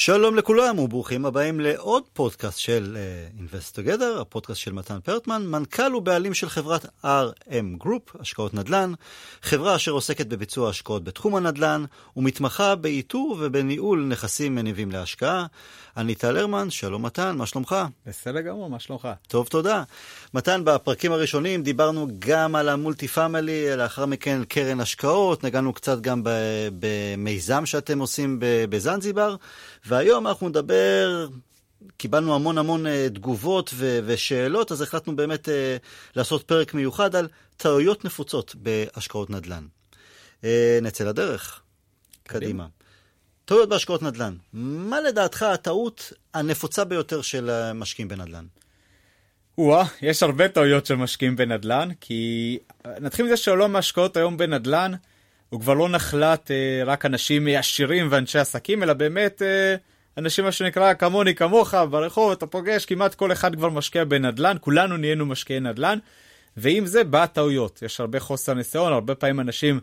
שלום 0.00 0.36
לכולם 0.36 0.78
וברוכים 0.78 1.26
הבאים 1.26 1.60
לעוד 1.60 2.02
פודקאסט 2.12 2.58
של 2.58 2.96
uh, 2.96 3.40
Invest 3.40 3.76
Together, 3.76 4.20
הפודקאסט 4.20 4.60
של 4.60 4.72
מתן 4.72 4.98
פרטמן, 5.04 5.46
מנכ"ל 5.46 5.94
ובעלים 5.94 6.34
של 6.34 6.48
חברת 6.48 6.84
RM 7.04 7.84
Group, 7.84 8.20
השקעות 8.20 8.54
נדל"ן, 8.54 8.92
חברה 9.42 9.76
אשר 9.76 9.92
עוסקת 9.92 10.26
בביצוע 10.26 10.70
השקעות 10.70 11.04
בתחום 11.04 11.34
הנדל"ן 11.36 11.84
ומתמחה 12.16 12.74
באיתור 12.74 13.36
ובניהול 13.40 14.06
נכסים 14.08 14.54
מניבים 14.54 14.92
להשקעה. 14.92 15.46
אני 15.96 16.14
טל 16.14 16.36
הרמן, 16.36 16.70
שלום 16.70 17.06
מתן, 17.06 17.36
מה 17.36 17.46
שלומך? 17.46 17.76
בסדר 18.06 18.40
גמור, 18.40 18.70
מה 18.70 18.78
שלומך? 18.78 19.08
טוב, 19.28 19.46
תודה. 19.46 19.82
מתן, 20.34 20.60
בפרקים 20.64 21.12
הראשונים 21.12 21.62
דיברנו 21.62 22.08
גם 22.18 22.54
על 22.54 22.68
המולטי 22.68 23.08
פאמילי, 23.08 23.76
לאחר 23.76 24.06
מכן 24.06 24.44
קרן 24.44 24.80
השקעות, 24.80 25.44
נגענו 25.44 25.72
קצת 25.72 26.00
גם 26.00 26.22
במיזם 26.78 27.66
שאתם 27.66 27.98
עושים 27.98 28.36
בזנזיבר. 28.68 29.36
והיום 29.88 30.26
אנחנו 30.26 30.48
נדבר, 30.48 31.28
קיבלנו 31.96 32.34
המון 32.34 32.58
המון 32.58 32.86
אה, 32.86 32.88
תגובות 33.14 33.70
ו- 33.74 34.00
ושאלות, 34.06 34.72
אז 34.72 34.82
החלטנו 34.82 35.16
באמת 35.16 35.48
אה, 35.48 35.50
לעשות 36.16 36.42
פרק 36.42 36.74
מיוחד 36.74 37.16
על 37.16 37.28
טעויות 37.56 38.04
נפוצות 38.04 38.54
בהשקעות 38.54 39.30
נדל"ן. 39.30 39.66
אה, 40.40 40.44
נצא 40.82 41.04
לדרך. 41.04 41.60
קדימה. 42.22 42.40
קדימה. 42.40 42.66
טעויות 43.44 43.68
בהשקעות 43.68 44.02
נדל"ן. 44.02 44.36
מה 44.52 45.00
לדעתך 45.00 45.42
הטעות 45.42 46.12
הנפוצה 46.34 46.84
ביותר 46.84 47.22
של 47.22 47.72
משקיעים 47.74 48.08
בנדל"ן? 48.08 48.46
וואה, 49.58 49.84
יש 50.02 50.22
הרבה 50.22 50.48
טעויות 50.48 50.86
של 50.86 50.94
משקיעים 50.94 51.36
בנדל"ן, 51.36 51.88
כי 52.00 52.58
נתחיל 53.00 53.26
מזה 53.26 53.36
שעולם 53.36 53.76
ההשקעות 53.76 54.16
היום 54.16 54.36
בנדל"ן 54.36 54.92
הוא 55.50 55.60
כבר 55.60 55.74
לא 55.74 55.88
נחלת 55.88 56.50
אה, 56.50 56.82
רק 56.86 57.06
אנשים 57.06 57.46
עשירים 57.46 58.08
ואנשי 58.10 58.38
עסקים, 58.38 58.82
אלא 58.82 58.92
באמת 58.92 59.42
אה, 59.42 59.76
אנשים 60.18 60.44
מה 60.44 60.52
שנקרא 60.52 60.94
כמוני 60.94 61.34
כמוך 61.34 61.74
ברחוב, 61.90 62.32
אתה 62.32 62.46
פוגש, 62.46 62.84
כמעט 62.84 63.14
כל 63.14 63.32
אחד 63.32 63.56
כבר 63.56 63.68
משקיע 63.68 64.04
בנדל"ן, 64.04 64.56
כולנו 64.60 64.96
נהיינו 64.96 65.26
משקיעי 65.26 65.60
נדל"ן, 65.60 65.98
ועם 66.56 66.86
זה 66.86 67.04
בא 67.04 67.26
טעויות. 67.26 67.82
יש 67.82 68.00
הרבה 68.00 68.20
חוסר 68.20 68.54
ניסיון, 68.54 68.92
הרבה 68.92 69.14
פעמים 69.14 69.40
אנשים 69.40 69.80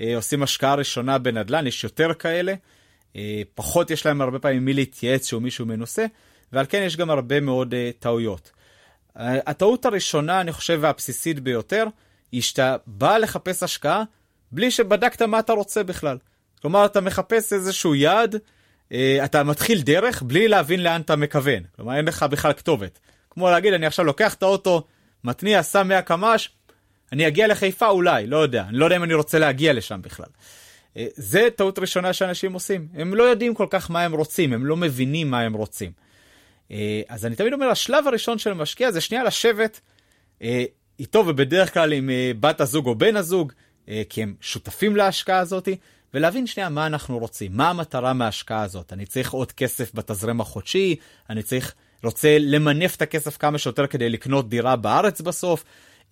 אה, 0.00 0.16
עושים 0.16 0.42
השקעה 0.42 0.74
ראשונה 0.74 1.18
בנדל"ן, 1.18 1.66
יש 1.66 1.84
יותר 1.84 2.14
כאלה, 2.14 2.54
אה, 3.16 3.42
פחות 3.54 3.90
יש 3.90 4.06
להם 4.06 4.20
הרבה 4.20 4.38
פעמים 4.38 4.64
מי 4.64 4.74
להתייעץ 4.74 5.28
שהוא 5.28 5.42
מישהו 5.42 5.66
מנוסה, 5.66 6.06
ועל 6.52 6.66
כן 6.68 6.82
יש 6.86 6.96
גם 6.96 7.10
הרבה 7.10 7.40
מאוד 7.40 7.74
אה, 7.74 7.90
טעויות. 7.98 8.50
הטעות 9.20 9.84
הראשונה, 9.84 10.40
אני 10.40 10.52
חושב, 10.52 10.78
והבסיסית 10.82 11.40
ביותר, 11.40 11.84
היא 12.32 12.42
שאתה 12.42 12.76
בא 12.86 13.18
לחפש 13.18 13.62
השקעה, 13.62 14.02
בלי 14.52 14.70
שבדקת 14.70 15.22
מה 15.22 15.38
אתה 15.38 15.52
רוצה 15.52 15.82
בכלל. 15.82 16.18
כלומר, 16.60 16.84
אתה 16.84 17.00
מחפש 17.00 17.52
איזשהו 17.52 17.94
יעד, 17.94 18.36
אה, 18.92 19.24
אתה 19.24 19.42
מתחיל 19.42 19.82
דרך 19.82 20.22
בלי 20.22 20.48
להבין 20.48 20.82
לאן 20.82 21.00
אתה 21.00 21.16
מכוון. 21.16 21.62
כלומר, 21.76 21.96
אין 21.96 22.04
לך 22.04 22.22
בכלל 22.22 22.52
כתובת. 22.52 22.98
כמו 23.30 23.50
להגיד, 23.50 23.72
אני 23.72 23.86
עכשיו 23.86 24.04
לוקח 24.04 24.34
את 24.34 24.42
האוטו, 24.42 24.84
מתניע, 25.24 25.62
שם 25.62 25.88
100 25.88 26.02
קמ"ש, 26.02 26.48
אני 27.12 27.26
אגיע 27.26 27.46
לחיפה 27.46 27.88
אולי, 27.88 28.26
לא 28.26 28.36
יודע. 28.36 28.64
אני 28.68 28.78
לא 28.78 28.84
יודע 28.84 28.96
אם 28.96 29.04
אני 29.04 29.14
רוצה 29.14 29.38
להגיע 29.38 29.72
לשם 29.72 30.02
בכלל. 30.02 30.26
אה, 30.96 31.06
זה 31.14 31.48
טעות 31.56 31.78
ראשונה 31.78 32.12
שאנשים 32.12 32.52
עושים. 32.52 32.88
הם 32.94 33.14
לא 33.14 33.22
יודעים 33.22 33.54
כל 33.54 33.66
כך 33.70 33.90
מה 33.90 34.02
הם 34.02 34.12
רוצים, 34.12 34.52
הם 34.52 34.66
לא 34.66 34.76
מבינים 34.76 35.30
מה 35.30 35.40
הם 35.40 35.54
רוצים. 35.54 35.92
אה, 36.70 37.02
אז 37.08 37.26
אני 37.26 37.36
תמיד 37.36 37.52
אומר, 37.52 37.66
השלב 37.66 38.08
הראשון 38.08 38.38
של 38.38 38.50
המשקיע 38.50 38.90
זה 38.90 39.00
שנייה 39.00 39.24
לשבת 39.24 39.80
איתו 40.98 41.24
ובדרך 41.26 41.74
כלל 41.74 41.92
עם 41.92 42.10
בת 42.40 42.60
הזוג 42.60 42.86
או 42.86 42.94
בן 42.94 43.16
הזוג, 43.16 43.52
כי 44.08 44.22
הם 44.22 44.34
שותפים 44.40 44.96
להשקעה 44.96 45.38
הזאת, 45.38 45.68
ולהבין 46.14 46.46
שנייה 46.46 46.68
מה 46.68 46.86
אנחנו 46.86 47.18
רוצים, 47.18 47.52
מה 47.54 47.70
המטרה 47.70 48.12
מההשקעה 48.12 48.62
הזאת. 48.62 48.92
אני 48.92 49.06
צריך 49.06 49.32
עוד 49.32 49.52
כסף 49.52 49.90
בתזרם 49.94 50.40
החודשי, 50.40 50.96
אני 51.30 51.42
צריך, 51.42 51.74
רוצה 52.04 52.36
למנף 52.40 52.96
את 52.96 53.02
הכסף 53.02 53.36
כמה 53.36 53.58
שיותר 53.58 53.86
כדי 53.86 54.08
לקנות 54.08 54.48
דירה 54.48 54.76
בארץ 54.76 55.20
בסוף. 55.20 55.64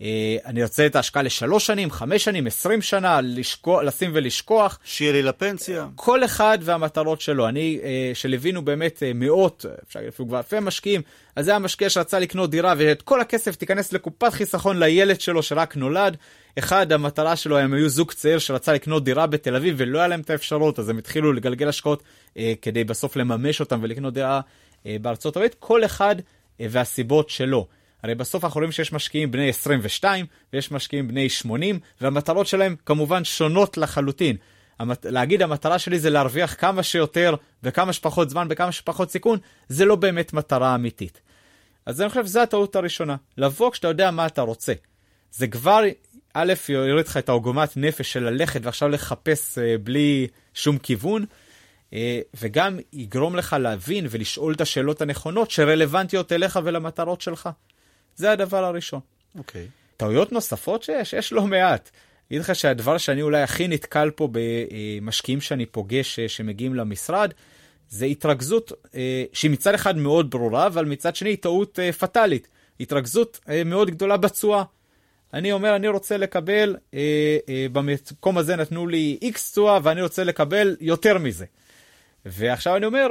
אה, 0.03 0.37
אני 0.47 0.63
רוצה 0.63 0.87
את 0.87 0.97
ההשקעה 0.97 1.23
לשלוש 1.23 1.67
שנים, 1.67 1.91
חמש 1.91 2.25
שנים, 2.25 2.47
עשרים 2.47 2.83
שנה, 2.83 3.21
לשקוע, 3.21 3.83
לשים 3.83 4.11
ולשכוח. 4.15 4.79
שיהיה 4.85 5.13
לי 5.13 5.23
לפנסיה. 5.23 5.87
כל 5.95 6.25
אחד 6.25 6.59
והמטרות 6.63 7.21
שלו. 7.21 7.49
אני, 7.49 7.79
אה, 7.83 8.11
שליווינו 8.15 8.65
באמת 8.65 9.03
מאות, 9.15 9.65
אפשר 9.89 9.99
להגיד 9.99 10.13
אפילו 10.13 10.29
כבר 10.29 10.39
אלפי 10.39 10.57
משקיעים, 10.61 11.03
אז 11.37 11.45
זה 11.45 11.55
המשקיע 11.55 11.91
שרצה 11.91 12.19
לקנות 12.19 12.51
דירה 12.51 12.75
ואת 12.79 13.03
כל 13.03 13.21
הכסף 13.21 13.57
תיכנס 13.57 13.93
לקופת 13.93 14.33
חיסכון 14.33 14.79
לילד 14.79 15.21
שלו 15.21 15.43
שרק 15.43 15.77
נולד. 15.77 16.17
אחד, 16.59 16.93
המטרה 16.93 17.37
שלו, 17.37 17.59
הם 17.59 17.75
היו 17.75 17.89
זוג 17.89 18.13
צעיר 18.13 18.39
שרצה 18.39 18.73
לקנות 18.73 19.05
דירה 19.05 19.27
בתל 19.27 19.57
אביב 19.57 19.75
ולא 19.79 19.99
היה 19.99 20.09
להם 20.09 20.21
את 20.21 20.31
האפשרות, 20.31 20.79
אז 20.79 20.89
הם 20.89 20.99
התחילו 20.99 21.33
לגלגל 21.33 21.69
השקעות 21.69 22.03
אה, 22.37 22.53
כדי 22.63 22.85
בסוף 22.85 23.17
לממש 23.17 23.61
אותם 23.61 23.79
ולקנות 23.83 24.15
דירה 24.15 24.41
אה, 24.87 24.97
בארצות 25.03 25.37
הברית. 25.37 25.55
כל 25.59 25.85
אחד 25.85 26.17
אה, 26.61 26.67
והסיבות 26.71 27.31
שלו. 27.31 27.67
הרי 28.03 28.15
בסוף 28.15 28.45
אנחנו 28.45 28.59
רואים 28.59 28.73
שיש 28.73 28.93
משקיעים 28.93 29.31
בני 29.31 29.49
22 29.49 30.27
ויש 30.53 30.73
משקיעים 30.73 31.09
בני 31.09 31.29
80, 31.29 31.81
והמטרות 32.01 32.47
שלהם 32.47 32.77
כמובן 32.87 33.25
שונות 33.25 33.77
לחלוטין. 33.77 34.37
המת... 34.79 35.07
להגיד 35.07 35.43
המטרה 35.43 35.79
שלי 35.79 35.99
זה 35.99 36.11
להרוויח 36.11 36.55
כמה 36.59 36.83
שיותר 36.83 37.35
וכמה 37.63 37.93
שפחות 37.93 38.31
זמן 38.31 38.49
בכמה 38.49 38.73
שפחות 38.73 39.11
סיכון, 39.11 39.39
זה 39.69 39.85
לא 39.85 39.97
באמת 39.97 40.33
מטרה 40.33 40.75
אמיתית. 40.75 41.21
אז 41.87 42.01
אני 42.01 42.09
חושב 42.09 42.27
שזו 42.27 42.41
הטעות 42.41 42.77
הראשונה, 42.77 43.17
לבוא 43.39 43.71
כשאתה 43.71 43.89
יודע 43.89 44.11
מה 44.11 44.27
אתה 44.27 44.43
רוצה. 44.43 44.73
זה 45.31 45.47
כבר 45.47 45.83
א', 46.39 46.53
יוריד 46.69 47.07
לך 47.07 47.17
את 47.17 47.29
העוגמת 47.29 47.77
נפש 47.77 48.13
של 48.13 48.25
ללכת 48.25 48.61
ועכשיו 48.63 48.89
לחפש 48.89 49.59
uh, 49.59 49.61
בלי 49.83 50.27
שום 50.55 50.79
כיוון, 50.79 51.25
uh, 51.91 51.95
וגם 52.41 52.79
יגרום 52.93 53.37
לך 53.37 53.57
להבין 53.61 54.07
ולשאול 54.11 54.55
את 54.55 54.61
השאלות 54.61 55.03
הנכונות 55.03 55.51
שרלוונטיות 55.51 56.33
אליך 56.33 56.59
ולמטרות 56.65 57.21
שלך. 57.21 57.49
זה 58.17 58.33
הדבר 58.33 58.65
הראשון. 58.65 59.01
אוקיי. 59.39 59.65
Okay. 59.65 59.97
טעויות 59.97 60.33
נוספות 60.33 60.83
שיש? 60.83 61.13
יש 61.13 61.33
לא 61.33 61.47
מעט. 61.47 61.91
אגיד 62.31 62.41
לך 62.41 62.55
שהדבר 62.55 62.99
שאני 62.99 63.23
אולי 63.23 63.43
הכי 63.43 63.69
נתקל 63.69 64.11
פה 64.11 64.29
במשקיעים 64.33 65.41
שאני 65.41 65.67
פוגש 65.67 66.19
uh, 66.19 66.29
שמגיעים 66.29 66.75
למשרד, 66.75 67.31
זה 67.89 68.07
התרכזות 68.07 68.73
שהיא 69.33 69.51
מצד 69.51 69.75
אחד 69.75 69.97
מאוד 69.97 70.31
ברורה, 70.31 70.67
אבל 70.67 70.85
מצד 70.85 71.17
שני 71.17 71.37
טעות 71.37 71.79
uh, 71.79 71.93
פטאלית. 71.93 72.49
התרכזות 72.81 73.41
מאוד 73.65 73.91
גדולה 73.91 74.17
בתשואה. 74.17 74.63
אני 75.37 75.53
אומר, 75.53 75.77
אני 75.77 75.89
רוצה 75.89 76.17
לקבל, 76.17 76.77
אה, 76.95 77.37
אה, 77.49 77.67
במקום 77.73 78.39
הזה 78.39 78.57
נתנו 78.57 78.87
לי 78.87 79.19
איקס 79.23 79.53
תשואה 79.53 79.79
ואני 79.83 80.03
רוצה 80.03 80.25
לקבל 80.25 80.77
יותר 80.81 81.19
מזה. 81.19 81.45
ועכשיו 82.27 82.77
אני 82.77 82.87
אומר, 82.87 83.07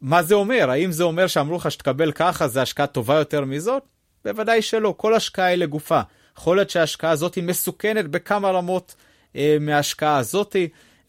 מה 0.00 0.22
זה 0.22 0.34
אומר? 0.34 0.70
האם 0.70 0.92
זה 0.92 1.04
אומר 1.04 1.26
שאמרו 1.26 1.56
לך 1.56 1.70
שתקבל 1.70 2.12
ככה, 2.12 2.48
זה 2.48 2.62
השקעה 2.62 2.86
טובה 2.86 3.14
יותר 3.14 3.44
מזאת? 3.44 3.82
בוודאי 4.24 4.62
שלא, 4.62 4.94
כל 4.96 5.14
השקעה 5.14 5.46
היא 5.46 5.56
לגופה. 5.56 6.00
יכול 6.38 6.56
להיות 6.56 6.70
שההשקעה 6.70 7.10
הזאת 7.10 7.34
היא 7.34 7.44
מסוכנת 7.44 8.08
בכמה 8.08 8.50
רמות 8.50 8.94
אה, 9.36 9.56
מההשקעה 9.60 10.16
הזאת, 10.16 10.56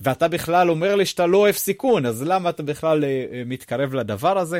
ואתה 0.02 0.28
בכלל 0.28 0.69
אומר 0.69 0.96
לי 0.96 1.06
שאתה 1.06 1.25
לא 1.25 1.38
אוהב 1.38 1.56
סיכון, 1.56 2.06
אז 2.06 2.24
למה 2.24 2.50
אתה 2.50 2.63
בכלל 2.63 3.03
אה, 3.03 3.09
אה 3.09 3.44
מתקרב 3.46 3.94
לדבר 3.94 4.38
הזה? 4.38 4.59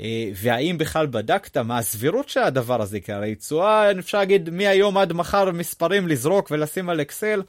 אה, 0.00 0.30
והאם 0.34 0.78
בכלל 0.78 1.06
בדקת 1.06 1.56
מה 1.56 1.78
הסבירות 1.78 2.28
של 2.28 2.40
הדבר 2.40 2.82
הזה? 2.82 3.00
כי 3.00 3.12
הרי 3.12 3.34
תשואה, 3.34 3.90
אפשר 3.90 4.18
להגיד, 4.18 4.50
מהיום 4.50 4.98
עד 4.98 5.12
מחר 5.12 5.50
מספרים 5.52 6.08
לזרוק 6.08 6.48
ולשים 6.50 6.88
על 6.88 7.00
אקסל. 7.00 7.42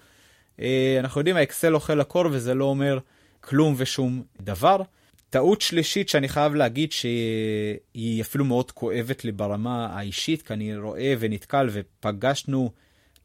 אה, 0.60 0.98
אנחנו 1.00 1.22
יודעים, 1.22 1.36
האקסל 1.36 1.76
אוכל 1.76 2.02
הקור 2.02 2.26
וזה 2.32 2.54
לא 2.54 2.66
אומר 2.66 3.00
כלום 3.42 3.74
ושום 3.78 4.24
דבר. 4.42 4.82
טעות 5.30 5.62
שלישית 5.62 6.10
שאני 6.10 6.30
חייב 6.30 6.56
להגיד 6.56 6.92
שהיא 6.92 8.22
אפילו 8.22 8.46
מאוד 8.46 8.72
כואבת 8.72 9.26
לי 9.26 9.32
ברמה 9.32 9.86
האישית, 9.86 10.42
כי 10.42 10.54
אני 10.54 10.78
רואה 10.78 11.14
ונתקל 11.20 11.70
ופגשנו 11.72 12.72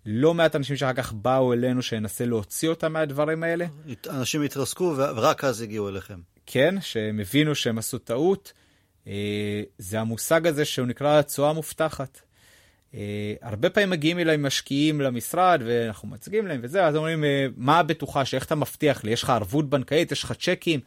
לא 0.06 0.34
מעט 0.34 0.56
אנשים 0.56 0.76
שאחר 0.76 0.92
כך 0.92 1.12
באו 1.12 1.52
אלינו 1.52 1.82
שננסה 1.82 2.26
להוציא 2.26 2.68
אותם 2.68 2.92
מהדברים 2.92 3.42
האלה. 3.42 3.66
אנשים 4.10 4.42
התרסקו 4.42 4.94
ורק 4.96 5.44
אז 5.44 5.62
הגיעו 5.62 5.88
אליכם. 5.88 6.18
כן, 6.46 6.74
שהם 6.80 7.20
הבינו 7.20 7.54
שהם 7.54 7.78
עשו 7.78 7.98
טעות. 7.98 8.52
אה, 9.08 9.62
זה 9.78 10.00
המושג 10.00 10.46
הזה 10.46 10.64
שהוא 10.64 10.86
נקרא 10.86 11.22
תשואה 11.22 11.52
מובטחת. 11.52 12.20
אה, 12.94 13.34
הרבה 13.42 13.70
פעמים 13.70 13.90
מגיעים 13.90 14.18
אליי 14.18 14.36
משקיעים 14.36 15.00
למשרד 15.00 15.62
ואנחנו 15.66 16.08
מצגים 16.08 16.46
להם 16.46 16.60
וזה, 16.62 16.86
אז 16.86 16.96
אומרים, 16.96 17.24
אה, 17.24 17.46
מה 17.56 17.78
הבטוחה 17.78 18.24
שאיך 18.24 18.44
אתה 18.44 18.54
מבטיח 18.54 19.04
לי? 19.04 19.10
יש 19.10 19.22
לך 19.22 19.30
ערבות 19.30 19.70
בנקאית, 19.70 20.12
יש 20.12 20.24
לך 20.24 20.32
צ'קים? 20.32 20.80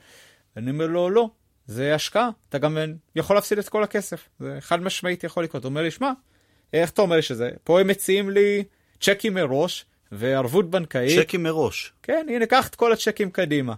ואני 0.56 0.72
אומר 0.72 0.88
לו, 0.88 1.10
לא, 1.10 1.30
זה 1.66 1.96
השקעה, 1.96 2.30
אתה 2.50 2.58
גם 2.58 2.78
יכול 3.16 3.36
להפסיד 3.36 3.58
את 3.58 3.70
כל 3.70 3.84
הכסף. 3.84 4.30
זה 4.40 4.58
חד 4.60 4.82
משמעית 4.82 5.24
יכול 5.24 5.44
לקרות. 5.44 5.64
הוא 5.64 5.70
אומר 5.70 5.82
לי, 5.82 5.92
שמע, 5.92 6.12
איך 6.74 6.90
אתה 6.90 7.02
אומר 7.02 7.22
שזה? 7.22 7.52
פה 7.64 7.80
הם 7.80 7.88
מציעים 7.88 8.30
לי 8.30 8.64
צ'קים 9.02 9.34
מראש 9.34 9.86
וערבות 10.12 10.70
בנקאית. 10.70 11.20
צ'קים 11.20 11.44
מראש. 11.44 11.94
כן, 12.04 12.26
הנה, 12.30 12.46
קח 12.46 12.68
את 12.68 12.76
כל 12.76 12.94
הצ'קים 12.94 13.32
קדימה. 13.32 13.74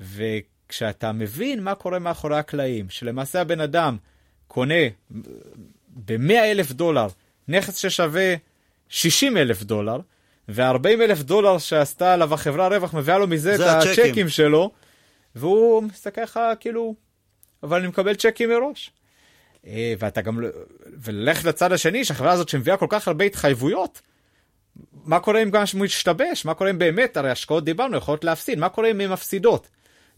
ו... 0.00 0.22
כשאתה 0.70 1.12
מבין 1.12 1.62
מה 1.62 1.74
קורה 1.74 1.98
מאחורי 1.98 2.38
הקלעים, 2.38 2.90
שלמעשה 2.90 3.40
הבן 3.40 3.60
אדם 3.60 3.96
קונה 4.48 4.84
ב-100 5.88 6.32
אלף 6.32 6.72
דולר 6.72 7.06
נכס 7.48 7.76
ששווה 7.76 8.34
60 8.88 9.36
אלף 9.36 9.62
דולר, 9.62 10.00
ו-40 10.48 10.86
אלף 10.86 11.22
דולר 11.22 11.58
שעשתה 11.58 12.14
עליו 12.14 12.34
החברה 12.34 12.68
רווח 12.68 12.94
מביאה 12.94 13.18
לו 13.18 13.26
מזה 13.26 13.54
את 13.54 13.60
הצ'קים. 13.60 14.04
הצ'קים 14.06 14.28
שלו, 14.28 14.70
והוא 15.34 15.82
מסתכל 15.82 16.20
לך 16.20 16.40
כאילו, 16.60 16.94
אבל 17.62 17.78
אני 17.78 17.88
מקבל 17.88 18.14
צ'קים 18.14 18.48
מראש. 18.48 18.90
אה, 19.66 19.94
ואתה 19.98 20.20
גם, 20.20 20.40
לא- 20.40 20.48
וללכת 20.86 21.44
לצד 21.44 21.72
השני, 21.72 22.04
שהחברה 22.04 22.32
הזאת 22.32 22.48
שמביאה 22.48 22.76
כל 22.76 22.86
כך 22.88 23.08
הרבה 23.08 23.24
התחייבויות, 23.24 24.00
מה 25.04 25.20
קורה 25.20 25.42
אם 25.42 25.50
גם 25.50 25.64
הוא 25.74 25.84
ישתבש? 25.84 26.44
מה 26.44 26.54
קורה 26.54 26.70
אם 26.70 26.78
באמת, 26.78 27.16
הרי 27.16 27.30
השקעות 27.30 27.64
דיברנו, 27.64 27.96
יכולות 27.96 28.24
להפסיד, 28.24 28.58
מה 28.58 28.68
קורה 28.68 28.90
אם 28.90 29.00
הן 29.00 29.12
מפסידות? 29.12 29.68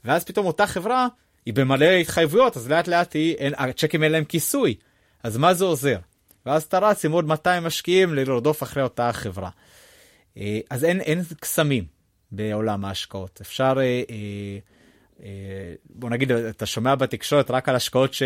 ואז 0.05 0.25
פתאום 0.25 0.47
אותה 0.47 0.67
חברה, 0.67 1.09
היא 1.47 1.55
במלא 1.55 1.85
התחייבויות, 1.85 2.57
אז 2.57 2.71
לאט 2.71 2.89
לאט 2.89 3.15
היא, 3.15 3.35
אין, 3.35 3.53
הצ'קים 3.59 4.03
אין 4.03 4.13
להם 4.13 4.25
כיסוי. 4.25 4.75
אז 5.23 5.37
מה 5.37 5.55
זה 5.55 5.65
עוזר? 5.65 5.99
ואז 6.47 6.63
אתה 6.63 6.79
רץ 6.79 7.05
עם 7.05 7.13
עוד 7.13 7.25
200 7.25 7.65
משקיעים 7.65 8.15
לרדוף 8.15 8.63
אחרי 8.63 8.83
אותה 8.83 9.13
חברה. 9.13 9.51
אה, 10.37 10.61
אז 10.71 10.85
אין, 10.85 11.01
אין 11.01 11.23
קסמים 11.41 11.85
בעולם 12.31 12.85
ההשקעות. 12.85 13.39
אפשר, 13.41 13.75
אה, 13.79 14.03
אה, 15.23 15.75
בוא 15.91 16.11
נגיד, 16.11 16.33
אתה 16.33 16.67
שומע 16.67 16.95
בתקשורת 16.95 17.51
רק 17.51 17.69
על 17.69 17.77
השקעות 17.77 18.15
ש, 18.15 18.23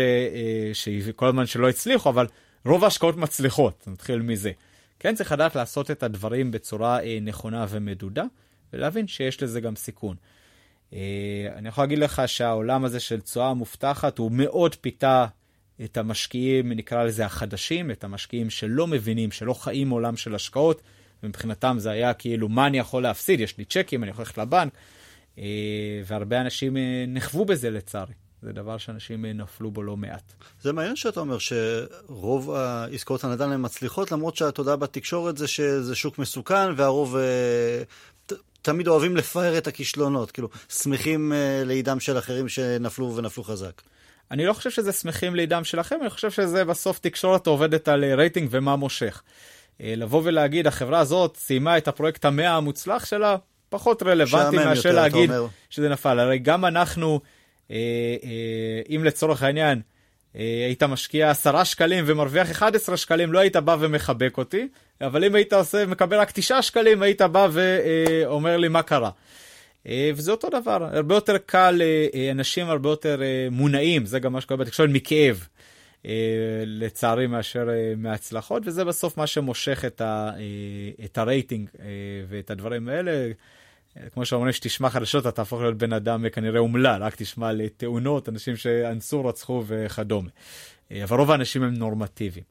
שכל 0.73 1.27
הזמן 1.27 1.45
שלא 1.45 1.69
הצליחו, 1.69 2.09
אבל 2.09 2.27
רוב 2.65 2.83
ההשקעות 2.83 3.17
מצליחות, 3.17 3.83
נתחיל 3.87 4.19
מזה. 4.19 4.51
כן 4.99 5.15
צריך 5.15 5.31
לדעת 5.31 5.55
לעשות 5.55 5.91
את 5.91 6.03
הדברים 6.03 6.51
בצורה 6.51 6.99
נכונה 7.21 7.65
ומדודה, 7.69 8.23
ולהבין 8.73 9.07
שיש 9.07 9.43
לזה 9.43 9.61
גם 9.61 9.75
סיכון. 9.75 10.15
אני 11.55 11.69
יכול 11.69 11.83
להגיד 11.83 11.99
לך 11.99 12.21
שהעולם 12.25 12.85
הזה 12.85 12.99
של 12.99 13.21
תשואה 13.21 13.53
מובטחת 13.53 14.17
הוא 14.17 14.31
מאוד 14.31 14.75
פיתה 14.75 15.25
את 15.83 15.97
המשקיעים, 15.97 16.71
נקרא 16.71 17.03
לזה 17.03 17.25
החדשים, 17.25 17.91
את 17.91 18.03
המשקיעים 18.03 18.49
שלא 18.49 18.87
מבינים, 18.87 19.31
שלא 19.31 19.53
חיים 19.53 19.89
עולם 19.89 20.17
של 20.17 20.35
השקעות, 20.35 20.81
ומבחינתם 21.23 21.75
זה 21.79 21.91
היה 21.91 22.13
כאילו, 22.13 22.49
מה 22.49 22.67
אני 22.67 22.77
יכול 22.77 23.03
להפסיד? 23.03 23.39
יש 23.39 23.57
לי 23.57 23.65
צ'קים, 23.65 24.03
אני 24.03 24.11
יכול 24.11 24.21
ללכת 24.21 24.37
לבנק. 24.37 24.73
אה, 25.39 26.01
והרבה 26.05 26.41
אנשים 26.41 26.77
אה, 26.77 27.05
נכוו 27.07 27.45
בזה 27.45 27.69
לצערי. 27.69 28.13
זה 28.41 28.53
דבר 28.53 28.77
שאנשים 28.77 29.25
אה, 29.25 29.33
נפלו 29.33 29.71
בו 29.71 29.83
לא 29.83 29.97
מעט. 29.97 30.33
זה 30.61 30.73
מעניין 30.73 30.95
שאתה 30.95 31.19
אומר 31.19 31.37
שרוב 31.37 32.51
העסקאות 32.51 33.23
הנדל"ן 33.23 33.51
הן 33.51 33.65
מצליחות, 33.65 34.11
למרות 34.11 34.35
שהתודעה 34.35 34.75
בתקשורת 34.75 35.37
זה 35.37 35.47
שזה 35.47 35.95
שוק 35.95 36.19
מסוכן, 36.19 36.69
והרוב 36.75 37.17
תמיד 38.67 38.87
אוהבים 38.87 39.17
לפאר 39.17 39.57
את 39.57 39.67
הכישלונות, 39.67 40.31
כאילו, 40.31 40.49
שמחים 40.69 41.33
לעידם 41.65 41.99
של 41.99 42.17
אחרים 42.17 42.49
שנפלו 42.49 43.15
ונפלו 43.15 43.43
חזק. 43.43 43.81
אני 44.31 44.45
לא 44.45 44.53
חושב 44.53 44.71
שזה 44.71 44.91
שמחים 44.91 45.35
לעידם 45.35 45.63
שלכם, 45.63 45.95
אני 46.01 46.09
חושב 46.09 46.31
שזה 46.31 46.65
בסוף 46.65 46.99
תקשורת 46.99 47.47
עובדת 47.47 47.87
על 47.87 48.13
רייטינג 48.13 48.47
ומה 48.51 48.75
מושך. 48.75 49.23
אה, 49.81 49.93
לבוא 49.97 50.21
ולהגיד, 50.23 50.67
החברה 50.67 50.99
הזאת 50.99 51.37
סיימה 51.37 51.77
את 51.77 51.87
הפרויקט 51.87 52.25
המאה 52.25 52.55
המוצלח 52.55 53.05
שלה, 53.05 53.35
פחות 53.69 54.03
רלוונטי 54.03 54.55
מאשר 54.55 54.91
להגיד 54.91 55.31
שזה 55.69 55.89
נפל. 55.89 56.19
הרי 56.19 56.39
גם 56.39 56.65
אנחנו, 56.65 57.21
אה, 57.71 57.75
אה, 58.23 58.95
אם 58.95 59.03
לצורך 59.03 59.43
העניין, 59.43 59.81
היית 60.33 60.83
משקיע 60.83 61.29
10 61.29 61.63
שקלים 61.63 62.03
ומרוויח 62.07 62.51
11 62.51 62.97
שקלים, 62.97 63.33
לא 63.33 63.39
היית 63.39 63.55
בא 63.55 63.77
ומחבק 63.79 64.37
אותי, 64.37 64.67
אבל 65.01 65.23
אם 65.23 65.35
היית 65.35 65.53
עושה, 65.53 65.85
מקבל 65.85 66.17
רק 66.17 66.31
9 66.31 66.61
שקלים, 66.61 67.01
היית 67.01 67.21
בא 67.21 67.47
ואומר 67.51 68.57
לי 68.57 68.67
מה 68.67 68.81
קרה. 68.81 69.09
וזה 69.91 70.31
אותו 70.31 70.49
דבר, 70.49 70.87
הרבה 70.91 71.15
יותר 71.15 71.37
קל, 71.37 71.81
אנשים 72.31 72.69
הרבה 72.69 72.89
יותר 72.89 73.21
מונעים, 73.51 74.05
זה 74.05 74.19
גם 74.19 74.33
מה 74.33 74.41
שקורה 74.41 74.57
בתקשורת, 74.57 74.89
מכאב. 74.93 75.47
אה, 76.05 76.63
לצערי 76.65 77.27
מאשר 77.27 77.69
אה, 77.69 77.93
מהצלחות, 77.97 78.63
וזה 78.65 78.85
בסוף 78.85 79.17
מה 79.17 79.27
שמושך 79.27 79.85
את, 79.85 80.01
ה, 80.01 80.31
אה, 80.37 81.05
את 81.05 81.17
הרייטינג 81.17 81.69
ואת 82.29 82.51
הדברים 82.51 82.89
האלה. 82.89 83.31
כמו 84.13 84.25
שאומרים 84.25 84.53
שתשמע 84.53 84.89
חדשות 84.89 85.21
אתה 85.21 85.31
תהפוך 85.31 85.61
להיות 85.61 85.77
בן 85.77 85.93
אדם 85.93 86.29
כנראה 86.29 86.59
אומלל, 86.59 87.03
רק 87.03 87.15
תשמע 87.15 87.49
על 87.49 87.61
תאונות, 87.77 88.29
אנשים 88.29 88.55
שאנסו, 88.55 89.25
רצחו 89.25 89.63
וכדומה. 89.67 90.29
אבל 91.03 91.17
רוב 91.17 91.31
האנשים 91.31 91.63
הם 91.63 91.73
נורמטיביים. 91.73 92.45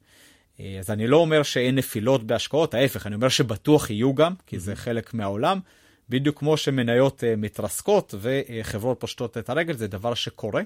אז 0.78 0.90
אני 0.90 1.06
לא 1.06 1.16
אומר 1.16 1.42
שאין 1.42 1.74
נפילות 1.74 2.24
בהשקעות, 2.24 2.74
ההפך, 2.74 3.06
אני 3.06 3.14
אומר 3.14 3.28
שבטוח 3.28 3.90
יהיו 3.90 4.14
גם, 4.14 4.34
כי 4.46 4.58
זה 4.58 4.76
חלק 4.76 5.14
מהעולם. 5.14 5.60
בדיוק 6.08 6.38
כמו 6.38 6.56
שמניות 6.56 7.24
מתרסקות 7.36 8.14
וחברות 8.20 9.00
פושטות 9.00 9.38
את 9.38 9.50
הרגל, 9.50 9.76
זה 9.76 9.86
דבר 9.88 10.14
שקורה. 10.14 10.62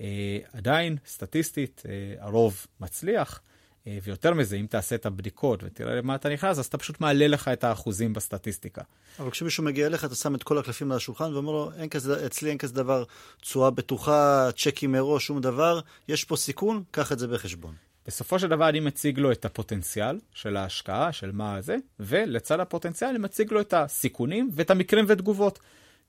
אה, 0.00 0.38
עדיין, 0.52 0.96
סטטיסטית, 1.06 1.82
אה, 1.88 2.24
הרוב 2.24 2.66
מצליח. 2.80 3.40
אה, 3.86 3.98
ויותר 4.02 4.34
מזה, 4.34 4.56
אם 4.56 4.66
תעשה 4.70 4.94
את 4.94 5.06
הבדיקות 5.06 5.64
ותראה 5.64 5.94
למה 5.94 6.14
אתה 6.14 6.28
נכנס, 6.28 6.58
אז 6.58 6.66
אתה 6.66 6.78
פשוט 6.78 7.00
מעלה 7.00 7.28
לך 7.28 7.48
את 7.48 7.64
האחוזים 7.64 8.12
בסטטיסטיקה. 8.12 8.82
אבל 9.18 9.30
כשמישהו 9.30 9.64
מגיע 9.64 9.86
אליך, 9.86 10.04
אתה 10.04 10.14
שם 10.14 10.34
את 10.34 10.42
כל 10.42 10.58
הקלפים 10.58 10.90
על 10.90 10.96
השולחן 10.96 11.34
ואומר 11.34 11.52
לו, 11.52 11.70
אין 11.76 11.88
כזה, 11.88 12.26
אצלי 12.26 12.50
אין 12.50 12.58
כזה 12.58 12.74
דבר, 12.74 13.04
תשואה 13.40 13.70
בטוחה, 13.70 14.48
צ'קים 14.56 14.92
מראש, 14.92 15.26
שום 15.26 15.40
דבר, 15.40 15.80
יש 16.08 16.24
פה 16.24 16.36
סיכון, 16.36 16.82
קח 16.90 17.12
את 17.12 17.18
זה 17.18 17.28
בחשבון. 17.28 17.74
בסופו 18.06 18.38
של 18.38 18.48
דבר 18.48 18.68
אני 18.68 18.80
מציג 18.80 19.18
לו 19.18 19.32
את 19.32 19.44
הפוטנציאל 19.44 20.18
של 20.34 20.56
ההשקעה, 20.56 21.12
של 21.12 21.32
מה 21.32 21.60
זה, 21.60 21.76
ולצד 22.00 22.60
הפוטנציאל 22.60 23.10
אני 23.10 23.18
מציג 23.18 23.52
לו 23.52 23.60
את 23.60 23.74
הסיכונים 23.74 24.50
ואת 24.54 24.70
המקרים 24.70 25.04
ותגובות. 25.08 25.58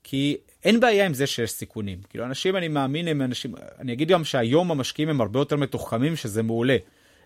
כי 0.04 0.36
אין 0.64 0.80
בעיה 0.80 1.06
עם 1.06 1.14
זה 1.14 1.26
שיש 1.26 1.50
סיכונים. 1.50 1.98
כאילו, 2.08 2.24
אנשים, 2.24 2.56
אני 2.56 2.68
מאמין, 2.68 3.08
הם 3.08 3.22
אנשים... 3.22 3.54
אני 3.78 3.92
אגיד 3.92 4.08
גם 4.08 4.24
שהיום 4.24 4.70
המשקיעים 4.70 5.08
הם 5.08 5.20
הרבה 5.20 5.40
יותר 5.40 5.56
מתוחכמים, 5.56 6.16
שזה 6.16 6.42
מעולה. 6.42 6.76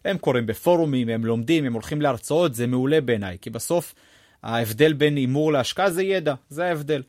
הם 0.04 0.19
קוראים 0.19 0.46
בפורומים, 0.46 1.08
הם 1.08 1.25
לומדים, 1.25 1.64
הם 1.64 1.72
הולכים 1.72 2.02
להרצאות, 2.02 2.54
זה 2.54 2.66
מעולה 2.66 3.00
בעיניי. 3.00 3.38
כי 3.40 3.50
בסוף, 3.50 3.94
ההבדל 4.43 4.93
בין 4.93 5.16
הימור 5.16 5.52
להשקעה 5.52 5.90
זה 5.90 6.02
ידע, 6.02 6.34
זה 6.48 6.64
ההבדל. 6.64 7.02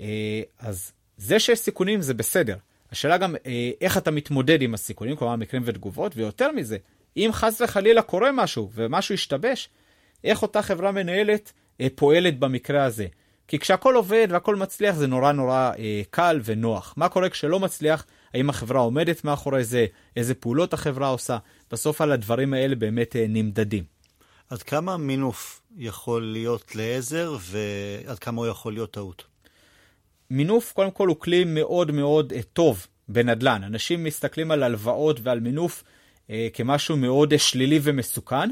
אה, 0.00 0.42
אז 0.58 0.92
זה 1.16 1.38
שיש 1.38 1.58
סיכונים 1.58 2.02
זה 2.02 2.14
בסדר. 2.14 2.56
השאלה 2.92 3.18
גם 3.18 3.36
אה, 3.46 3.70
איך 3.80 3.98
אתה 3.98 4.10
מתמודד 4.10 4.62
עם 4.62 4.74
הסיכונים, 4.74 5.16
כלומר 5.16 5.36
מקרים 5.36 5.62
ותגובות, 5.66 6.12
ויותר 6.16 6.52
מזה, 6.52 6.76
אם 7.16 7.30
חס 7.32 7.60
וחלילה 7.60 8.02
קורה 8.02 8.32
משהו 8.32 8.70
ומשהו 8.74 9.14
ישתבש, 9.14 9.68
איך 10.24 10.42
אותה 10.42 10.62
חברה 10.62 10.92
מנהלת 10.92 11.52
אה, 11.80 11.86
פועלת 11.94 12.38
במקרה 12.38 12.84
הזה. 12.84 13.06
כי 13.48 13.58
כשהכול 13.58 13.96
עובד 13.96 14.28
והכל 14.30 14.56
מצליח 14.56 14.94
זה 14.94 15.06
נורא 15.06 15.32
נורא 15.32 15.72
אה, 15.78 16.02
קל 16.10 16.40
ונוח. 16.44 16.94
מה 16.96 17.08
קורה 17.08 17.28
כשלא 17.28 17.60
מצליח? 17.60 18.06
האם 18.34 18.50
החברה 18.50 18.80
עומדת 18.80 19.24
מאחורי 19.24 19.64
זה? 19.64 19.86
איזה 20.16 20.34
פעולות 20.34 20.72
החברה 20.72 21.08
עושה? 21.08 21.38
בסוף 21.70 22.00
על 22.00 22.12
הדברים 22.12 22.54
האלה 22.54 22.74
באמת 22.74 23.16
אה, 23.16 23.26
נמדדים. 23.28 23.84
עד 24.48 24.62
כמה 24.62 24.96
מינוף 24.96 25.62
יכול 25.76 26.22
להיות 26.22 26.74
לעזר 26.74 27.36
ועד 27.40 28.18
כמה 28.18 28.40
הוא 28.40 28.46
יכול 28.46 28.72
להיות 28.72 28.90
טעות? 28.90 29.24
מינוף 30.30 30.72
קודם 30.72 30.90
כל 30.90 31.08
הוא 31.08 31.16
כלי 31.16 31.44
מאוד 31.44 31.90
מאוד 31.90 32.32
אה, 32.32 32.42
טוב 32.52 32.86
בנדל"ן. 33.08 33.64
אנשים 33.64 34.04
מסתכלים 34.04 34.50
על 34.50 34.62
הלוואות 34.62 35.20
ועל 35.22 35.40
מינוף 35.40 35.84
אה, 36.30 36.48
כמשהו 36.52 36.96
מאוד 36.96 37.32
אה, 37.32 37.38
שלילי 37.38 37.80
ומסוכן. 37.82 38.50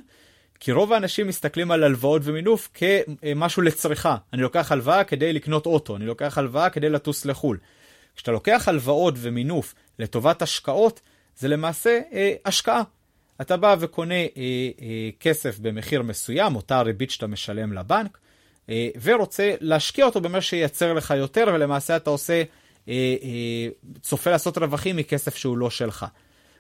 כי 0.61 0.73
רוב 0.73 0.93
האנשים 0.93 1.27
מסתכלים 1.27 1.71
על 1.71 1.85
הלוואות 1.85 2.23
ומינוף 2.25 2.69
כמשהו 2.75 3.63
לצריכה. 3.63 4.17
אני 4.33 4.43
לוקח 4.43 4.73
הלוואה 4.73 5.05
כדי 5.05 5.33
לקנות 5.33 5.67
אוטו, 5.67 5.97
אני 5.97 6.07
לוקח 6.07 6.39
הלוואה 6.39 6.71
כדי 6.71 6.91
לטוס 6.91 7.25
לחו"ל. 7.25 7.59
כשאתה 8.17 8.33
לוקח 8.33 8.69
הלוואות 8.69 9.15
ומינוף 9.19 9.75
לטובת 9.99 10.43
השקעות, 10.43 11.01
זה 11.37 11.49
למעשה 11.49 12.01
אה, 12.13 12.35
השקעה. 12.45 12.83
אתה 13.41 13.57
בא 13.57 13.77
וקונה 13.81 14.15
אה, 14.15 14.29
אה, 14.37 15.11
כסף 15.21 15.59
במחיר 15.59 16.03
מסוים, 16.03 16.57
אותה 16.57 16.79
הריבית 16.79 17.11
שאתה 17.11 17.27
משלם 17.27 17.73
לבנק, 17.73 18.19
אה, 18.71 18.89
ורוצה 19.03 19.55
להשקיע 19.61 20.05
אותו 20.07 20.21
במה 20.21 20.41
שייצר 20.41 20.93
לך 20.93 21.15
יותר, 21.17 21.45
ולמעשה 21.55 21.97
אתה 21.97 22.11
עושה, 22.11 22.43
אה, 22.89 23.17
אה, 23.23 23.69
צופה 24.01 24.31
לעשות 24.31 24.59
רווחים 24.59 24.97
מכסף 24.97 25.37
שהוא 25.37 25.59
לא 25.59 25.71
שלך. 25.71 26.07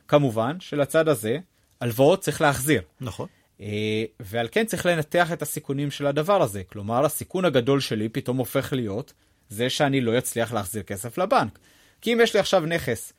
כמובן 0.08 0.60
שלצד 0.60 1.08
הזה, 1.08 1.38
הלוואות 1.80 2.20
צריך 2.20 2.40
להחזיר. 2.40 2.82
נכון. 3.00 3.26
אה, 3.60 4.04
ועל 4.20 4.48
כן 4.52 4.66
צריך 4.66 4.86
לנתח 4.86 5.32
את 5.32 5.42
הסיכונים 5.42 5.90
של 5.90 6.06
הדבר 6.06 6.42
הזה. 6.42 6.62
כלומר, 6.64 7.04
הסיכון 7.04 7.44
הגדול 7.44 7.80
שלי 7.80 8.08
פתאום 8.08 8.36
הופך 8.36 8.72
להיות 8.72 9.12
זה 9.48 9.70
שאני 9.70 10.00
לא 10.00 10.18
אצליח 10.18 10.52
להחזיר 10.52 10.82
כסף 10.82 11.18
לבנק. 11.18 11.58
כי 12.00 12.12
אם 12.12 12.20
יש 12.22 12.34
לי 12.34 12.40
עכשיו 12.40 12.60
נכס 12.60 13.12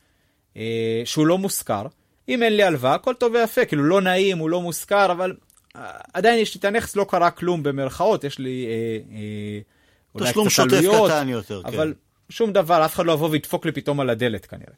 אה, 0.57 1.01
שהוא 1.05 1.27
לא 1.27 1.37
מושכר, 1.37 1.85
אם 2.29 2.43
אין 2.43 2.55
לי 2.57 2.63
הלוואה, 2.63 2.93
הכל 2.93 3.13
טוב 3.13 3.33
ויפה, 3.33 3.65
כאילו 3.65 3.83
לא 3.83 4.01
נעים, 4.01 4.37
הוא 4.37 4.49
לא 4.49 4.61
מושכר, 4.61 5.11
אבל 5.11 5.35
אה, 5.75 5.91
עדיין 6.13 6.39
יש 6.39 6.55
לי 6.55 6.59
את 6.59 6.65
הנכס, 6.65 6.95
לא 6.95 7.05
קרה 7.09 7.31
כלום 7.31 7.63
במרכאות, 7.63 8.23
יש 8.23 8.39
לי 8.39 8.65
אה, 8.65 9.15
אה, 9.17 9.59
אולי 10.15 10.31
קצת 10.49 10.63
עלויות, 10.63 11.11
קטן 11.11 11.29
יותר, 11.29 11.61
אבל 11.65 11.93
כן. 11.93 12.33
שום 12.33 12.53
דבר, 12.53 12.85
אף 12.85 12.95
אחד 12.95 13.05
לא 13.05 13.11
יבוא 13.11 13.29
וידפוק 13.29 13.65
לי 13.65 13.71
פתאום 13.71 13.99
על 13.99 14.09
הדלת 14.09 14.45
כנראה. 14.45 14.73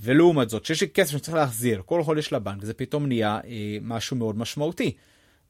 ולעומת 0.00 0.50
זאת, 0.50 0.64
שיש 0.64 0.80
לי 0.80 0.88
כסף 0.88 1.10
שאני 1.10 1.20
צריך 1.20 1.36
להחזיר 1.36 1.82
כל 1.86 2.02
חודש 2.02 2.32
לבנק, 2.32 2.64
זה 2.64 2.74
פתאום 2.74 3.06
נהיה 3.06 3.40
אה, 3.44 3.76
משהו 3.82 4.16
מאוד 4.16 4.38
משמעותי. 4.38 4.92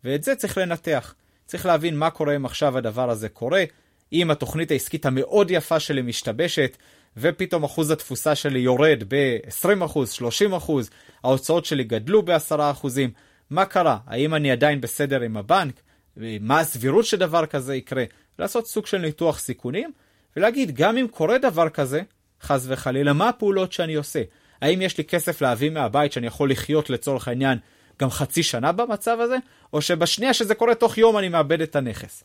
ואת 0.04 0.22
זה 0.22 0.34
צריך 0.34 0.58
לנתח. 0.58 1.14
צריך 1.46 1.66
להבין 1.66 1.96
מה 1.96 2.10
קורה 2.10 2.36
אם 2.36 2.46
עכשיו 2.46 2.78
הדבר 2.78 3.10
הזה 3.10 3.28
קורה, 3.28 3.64
אם 4.12 4.30
התוכנית 4.30 4.70
העסקית 4.70 5.06
המאוד 5.06 5.50
יפה 5.50 5.80
שלי 5.80 6.02
משתבשת, 6.02 6.76
ופתאום 7.16 7.64
אחוז 7.64 7.90
התפוסה 7.90 8.34
שלי 8.34 8.58
יורד 8.58 9.02
ב-20%, 9.08 9.96
30%, 10.58 10.72
ההוצאות 11.24 11.64
שלי 11.64 11.84
גדלו 11.84 12.22
ב-10%, 12.22 12.86
מה 13.50 13.64
קרה? 13.64 13.98
האם 14.06 14.34
אני 14.34 14.50
עדיין 14.50 14.80
בסדר 14.80 15.20
עם 15.20 15.36
הבנק? 15.36 15.80
מה 16.40 16.60
הסבירות 16.60 17.04
שדבר 17.04 17.46
כזה 17.46 17.74
יקרה? 17.74 18.04
לעשות 18.38 18.66
סוג 18.66 18.86
של 18.86 18.98
ניתוח 18.98 19.38
סיכונים, 19.38 19.92
ולהגיד, 20.36 20.74
גם 20.74 20.98
אם 20.98 21.06
קורה 21.10 21.38
דבר 21.38 21.68
כזה, 21.68 22.02
חס 22.42 22.64
וחלילה, 22.68 23.12
מה 23.12 23.28
הפעולות 23.28 23.72
שאני 23.72 23.94
עושה? 23.94 24.22
האם 24.62 24.82
יש 24.82 24.98
לי 24.98 25.04
כסף 25.04 25.40
להביא 25.40 25.70
מהבית 25.70 26.12
שאני 26.12 26.26
יכול 26.26 26.50
לחיות 26.50 26.90
לצורך 26.90 27.28
העניין 27.28 27.58
גם 28.00 28.10
חצי 28.10 28.42
שנה 28.42 28.72
במצב 28.72 29.18
הזה, 29.20 29.36
או 29.72 29.82
שבשנייה 29.82 30.34
שזה 30.34 30.54
קורה 30.54 30.74
תוך 30.74 30.98
יום 30.98 31.18
אני 31.18 31.28
מאבד 31.28 31.60
את 31.60 31.76
הנכס. 31.76 32.24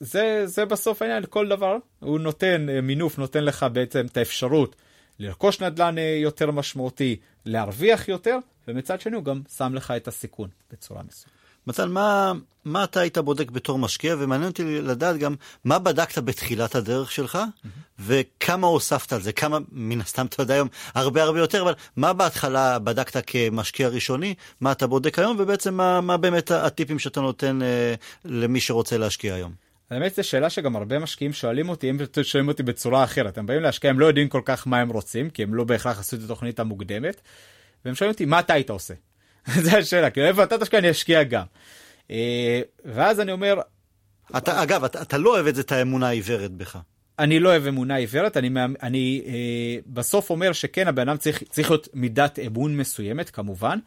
זה, 0.00 0.42
זה 0.46 0.64
בסוף 0.64 1.02
העניין, 1.02 1.24
כל 1.30 1.48
דבר, 1.48 1.76
הוא 2.00 2.20
נותן, 2.20 2.68
אה, 2.68 2.80
מינוף 2.80 3.18
נותן 3.18 3.44
לך 3.44 3.66
בעצם 3.72 4.06
את 4.06 4.16
האפשרות 4.16 4.76
לרכוש 5.18 5.60
נדל"ן 5.60 5.98
אה, 5.98 6.18
יותר 6.22 6.50
משמעותי, 6.50 7.16
להרוויח 7.44 8.08
יותר, 8.08 8.38
ומצד 8.68 9.00
שני 9.00 9.16
הוא 9.16 9.24
גם 9.24 9.40
שם 9.56 9.74
לך 9.74 9.90
את 9.90 10.08
הסיכון 10.08 10.48
בצורה 10.72 11.02
מסוימת. 11.02 11.38
מתן, 11.66 11.90
מה, 11.90 12.32
מה 12.64 12.84
אתה 12.84 13.00
היית 13.00 13.18
בודק 13.18 13.50
בתור 13.50 13.78
משקיע, 13.78 14.16
ומעניין 14.18 14.50
אותי 14.50 14.80
לדעת 14.80 15.16
גם 15.16 15.34
מה 15.64 15.78
בדקת 15.78 16.18
בתחילת 16.18 16.74
הדרך 16.74 17.10
שלך, 17.10 17.34
mm-hmm. 17.36 17.68
וכמה 17.98 18.66
הוספת 18.66 19.12
על 19.12 19.22
זה, 19.22 19.32
כמה, 19.32 19.58
מן 19.72 20.00
הסתם 20.00 20.26
אתה 20.26 20.42
יודע 20.42 20.54
היום 20.54 20.68
הרבה 20.94 21.22
הרבה 21.22 21.38
יותר, 21.38 21.62
אבל 21.62 21.74
מה 21.96 22.12
בהתחלה 22.12 22.78
בדקת 22.78 23.24
כמשקיע 23.26 23.88
ראשוני, 23.88 24.34
מה 24.60 24.72
אתה 24.72 24.86
בודק 24.86 25.18
היום, 25.18 25.36
ובעצם 25.38 25.74
מה, 25.74 26.00
מה 26.00 26.16
באמת 26.16 26.50
הטיפים 26.50 26.98
שאתה 26.98 27.20
נותן 27.20 27.62
אה, 27.62 27.94
למי 28.24 28.60
שרוצה 28.60 28.98
להשקיע 28.98 29.34
היום. 29.34 29.67
האמת 29.90 30.14
זו 30.14 30.24
שאלה 30.24 30.50
שגם 30.50 30.76
הרבה 30.76 30.98
משקיעים 30.98 31.32
שואלים 31.32 31.68
אותי, 31.68 31.88
הם 31.88 31.98
שואלים 32.22 32.48
אותי 32.48 32.62
בצורה 32.62 33.04
אחרת, 33.04 33.38
הם 33.38 33.46
באים 33.46 33.62
להשקיע, 33.62 33.90
הם 33.90 34.00
לא 34.00 34.06
יודעים 34.06 34.28
כל 34.28 34.42
כך 34.44 34.66
מה 34.66 34.80
הם 34.80 34.88
רוצים, 34.88 35.30
כי 35.30 35.42
הם 35.42 35.54
לא 35.54 35.64
בהכרח 35.64 36.00
עשו 36.00 36.16
את 36.16 36.20
התוכנית 36.24 36.60
המוקדמת, 36.60 37.20
והם 37.84 37.94
שואלים 37.94 38.12
אותי, 38.12 38.24
מה 38.24 38.40
אתה 38.40 38.52
היית 38.52 38.70
עושה? 38.70 38.94
זו 39.62 39.76
השאלה, 39.76 40.10
כאילו 40.10 40.26
איפה 40.26 40.42
אתה 40.42 40.58
תשקיע, 40.58 40.78
אני 40.78 40.90
אשקיע 40.90 41.22
גם. 41.22 41.44
אה, 42.10 42.60
ואז 42.84 43.20
אני 43.20 43.32
אומר... 43.32 43.60
אתה, 44.36 44.62
אגב, 44.62 44.84
אתה, 44.84 45.02
אתה 45.02 45.18
לא 45.18 45.30
אוהב 45.30 45.46
את 45.46 45.54
זה, 45.54 45.60
את 45.60 45.72
האמונה 45.72 46.08
העיוורת 46.08 46.52
בך. 46.52 46.78
אני 47.18 47.40
לא 47.40 47.48
אוהב 47.48 47.66
אמונה 47.66 47.96
עיוורת, 47.96 48.36
אני, 48.36 48.50
אני 48.82 49.22
אה, 49.26 49.76
בסוף 49.86 50.30
אומר 50.30 50.52
שכן, 50.52 50.88
הבן 50.88 51.08
אדם 51.08 51.16
צריך, 51.16 51.42
צריך 51.42 51.70
להיות 51.70 51.88
מידת 51.94 52.38
אמון 52.38 52.76
מסוימת, 52.76 53.30
כמובן, 53.30 53.78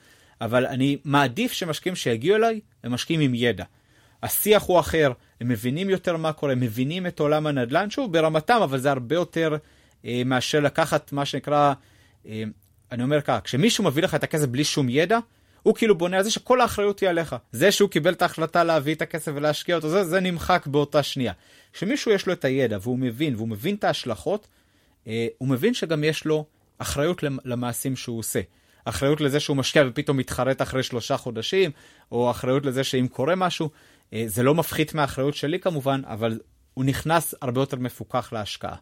אבל 0.41 0.65
אני 0.65 0.97
מעדיף 1.05 1.51
שמשקיעים 1.51 1.95
שיגיעו 1.95 2.35
אליי, 2.35 2.59
הם 2.83 2.91
משקיעים 2.91 3.21
עם 3.21 3.35
ידע. 3.35 3.63
השיח 4.23 4.63
הוא 4.63 4.79
אחר, 4.79 5.11
הם 5.41 5.47
מבינים 5.47 5.89
יותר 5.89 6.17
מה 6.17 6.33
קורה, 6.33 6.51
הם 6.51 6.59
מבינים 6.59 7.07
את 7.07 7.19
עולם 7.19 7.47
הנדל"ן, 7.47 7.89
שוב, 7.89 8.13
ברמתם, 8.13 8.59
אבל 8.63 8.79
זה 8.79 8.91
הרבה 8.91 9.15
יותר 9.15 9.55
אה, 10.05 10.21
מאשר 10.25 10.59
לקחת 10.59 11.11
מה 11.11 11.25
שנקרא, 11.25 11.73
אה, 12.25 12.43
אני 12.91 13.03
אומר 13.03 13.21
ככה, 13.21 13.41
כשמישהו 13.41 13.83
מביא 13.83 14.03
לך 14.03 14.15
את 14.15 14.23
הכסף 14.23 14.45
בלי 14.45 14.63
שום 14.63 14.89
ידע, 14.89 15.19
הוא 15.63 15.75
כאילו 15.75 15.97
בונה 15.97 16.17
על 16.17 16.23
זה 16.23 16.31
שכל 16.31 16.61
האחריות 16.61 16.99
היא 16.99 17.09
עליך. 17.09 17.35
זה 17.51 17.71
שהוא 17.71 17.89
קיבל 17.89 18.13
את 18.13 18.21
ההחלטה 18.21 18.63
להביא 18.63 18.95
את 18.95 19.01
הכסף 19.01 19.31
ולהשקיע 19.35 19.75
אותו, 19.75 19.89
זה, 19.89 20.03
זה 20.03 20.19
נמחק 20.19 20.67
באותה 20.67 21.03
שנייה. 21.03 21.33
כשמישהו 21.73 22.11
יש 22.11 22.27
לו 22.27 22.33
את 22.33 22.45
הידע 22.45 22.77
והוא 22.81 22.99
מבין, 22.99 23.35
והוא 23.35 23.47
מבין 23.47 23.75
את 23.75 23.83
ההשלכות, 23.83 24.47
אה, 25.07 25.27
הוא 25.37 25.47
מבין 25.47 25.73
שגם 25.73 26.03
יש 26.03 26.25
לו 26.25 26.45
אחריות 26.77 27.23
למעשים 27.45 27.95
שהוא 27.95 28.19
עושה. 28.19 28.41
אחריות 28.85 29.21
לזה 29.21 29.39
שהוא 29.39 29.57
משקיע 29.57 29.83
ופתאום 29.87 30.17
מתחרט 30.17 30.61
אחרי 30.61 30.83
שלושה 30.83 31.17
חודשים, 31.17 31.71
או 32.11 32.31
אחריות 32.31 32.65
לזה 32.65 32.83
שאם 32.83 33.07
קורה 33.07 33.35
משהו, 33.35 33.69
זה 34.25 34.43
לא 34.43 34.55
מפחית 34.55 34.93
מהאחריות 34.93 35.35
שלי 35.35 35.59
כמובן, 35.59 36.01
אבל 36.05 36.39
הוא 36.73 36.85
נכנס 36.85 37.35
הרבה 37.41 37.61
יותר 37.61 37.77
מפוקח 37.77 38.33
להשקעה. 38.33 38.75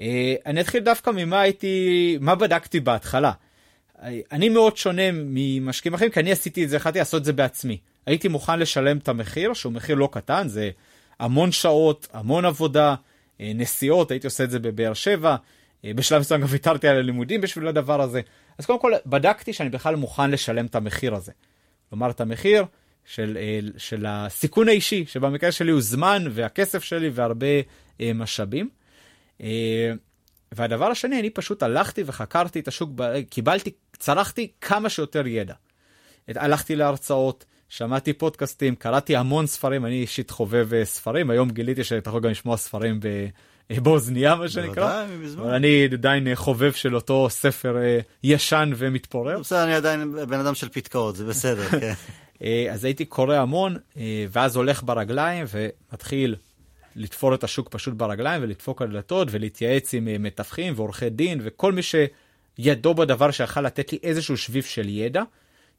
אה, 0.00 0.34
אני 0.46 0.60
אתחיל 0.60 0.82
דווקא 0.82 1.10
ממה 1.10 1.40
הייתי, 1.40 2.18
מה 2.20 2.34
בדקתי 2.34 2.80
בהתחלה. 2.80 3.32
אני 4.32 4.48
מאוד 4.48 4.76
שונה 4.76 5.02
ממשקיעים 5.12 5.94
אחרים, 5.94 6.10
כי 6.10 6.20
אני 6.20 6.32
עשיתי 6.32 6.64
את 6.64 6.68
זה, 6.68 6.76
החלטתי 6.76 6.98
לעשות 6.98 7.20
את 7.20 7.24
זה 7.24 7.32
בעצמי. 7.32 7.78
הייתי 8.06 8.28
מוכן 8.28 8.58
לשלם 8.58 8.98
את 8.98 9.08
המחיר, 9.08 9.54
שהוא 9.54 9.72
מחיר 9.72 9.96
לא 9.96 10.08
קטן, 10.12 10.48
זה 10.48 10.70
המון 11.18 11.52
שעות, 11.52 12.08
המון 12.12 12.44
עבודה, 12.44 12.94
אה, 13.40 13.52
נסיעות, 13.54 14.10
הייתי 14.10 14.26
עושה 14.26 14.44
את 14.44 14.50
זה 14.50 14.58
בבאר 14.58 14.94
שבע, 14.94 15.36
אה, 15.84 15.94
בשלב 15.94 16.20
מסוים 16.20 16.40
גם 16.40 16.46
ויתרתי 16.50 16.88
על 16.88 16.96
הלימודים 16.96 17.40
בשביל 17.40 17.68
הדבר 17.68 18.00
הזה. 18.00 18.20
אז 18.58 18.66
קודם 18.66 18.80
כל 18.80 18.92
בדקתי 19.06 19.52
שאני 19.52 19.68
בכלל 19.68 19.96
מוכן 19.96 20.30
לשלם 20.30 20.66
את 20.66 20.74
המחיר 20.74 21.14
הזה. 21.14 21.32
כלומר, 21.90 22.10
את 22.10 22.20
המחיר 22.20 22.64
של, 23.08 23.38
אה, 23.40 23.60
של 23.76 24.06
הסיכון 24.08 24.68
האישי, 24.68 25.04
שבמקרה 25.06 25.52
שלי 25.52 25.72
הוא 25.72 25.80
זמן 25.80 26.24
והכסף 26.30 26.84
שלי 26.84 27.10
והרבה 27.12 27.46
משאבים. 28.14 28.68
והדבר 30.52 30.86
השני, 30.86 31.20
אני 31.20 31.30
פשוט 31.30 31.62
הלכתי 31.62 32.02
וחקרתי 32.06 32.60
את 32.60 32.68
השוק, 32.68 32.90
קיבלתי, 33.30 33.70
צרכתי 33.98 34.48
כמה 34.60 34.88
שיותר 34.88 35.26
ידע. 35.26 35.54
הלכתי 36.28 36.76
להרצאות, 36.76 37.44
שמעתי 37.68 38.12
פודקאסטים, 38.12 38.74
קראתי 38.74 39.16
המון 39.16 39.46
ספרים, 39.46 39.86
אני 39.86 40.00
אישית 40.00 40.30
חובב 40.30 40.74
אה, 40.74 40.84
ספרים, 40.84 41.30
היום 41.30 41.50
גיליתי 41.50 41.84
שאתה 41.84 42.10
יכול 42.10 42.20
גם 42.20 42.30
לשמוע 42.30 42.56
ספרים 42.56 43.00
אה, 43.70 43.80
באוזנייה, 43.80 44.34
מה 44.34 44.48
שנקרא. 44.48 45.04
אבל 45.36 45.54
אני 45.54 45.88
עדיין 45.92 46.28
אה, 46.28 46.36
חובב 46.36 46.72
של 46.72 46.94
אותו 46.94 47.26
ספר 47.30 47.76
ישן 48.22 48.70
ומתפורר. 48.76 49.38
בסדר, 49.38 49.64
אני 49.64 49.74
עדיין 49.74 50.12
בן 50.28 50.40
אדם 50.40 50.54
של 50.54 50.68
פתקאות, 50.68 51.16
זה 51.16 51.24
בסדר, 51.24 51.68
כן. 51.80 51.92
אז 52.70 52.84
הייתי 52.84 53.04
קורא 53.04 53.36
המון, 53.36 53.76
ואז 54.30 54.56
הולך 54.56 54.82
ברגליים 54.82 55.46
ומתחיל 55.48 56.36
לתפור 56.96 57.34
את 57.34 57.44
השוק 57.44 57.68
פשוט 57.68 57.94
ברגליים 57.94 58.42
ולדפוק 58.42 58.82
על 58.82 58.88
דלתות 58.88 59.28
ולהתייעץ 59.30 59.94
עם 59.94 60.22
מתווכים 60.22 60.72
ועורכי 60.76 61.10
דין 61.10 61.40
וכל 61.42 61.72
מי 61.72 61.80
שידו 61.82 62.94
בדבר 62.94 63.30
שיכול 63.30 63.62
לתת 63.62 63.92
לי 63.92 63.98
איזשהו 64.02 64.36
שביב 64.36 64.64
של 64.64 64.88
ידע. 64.88 65.22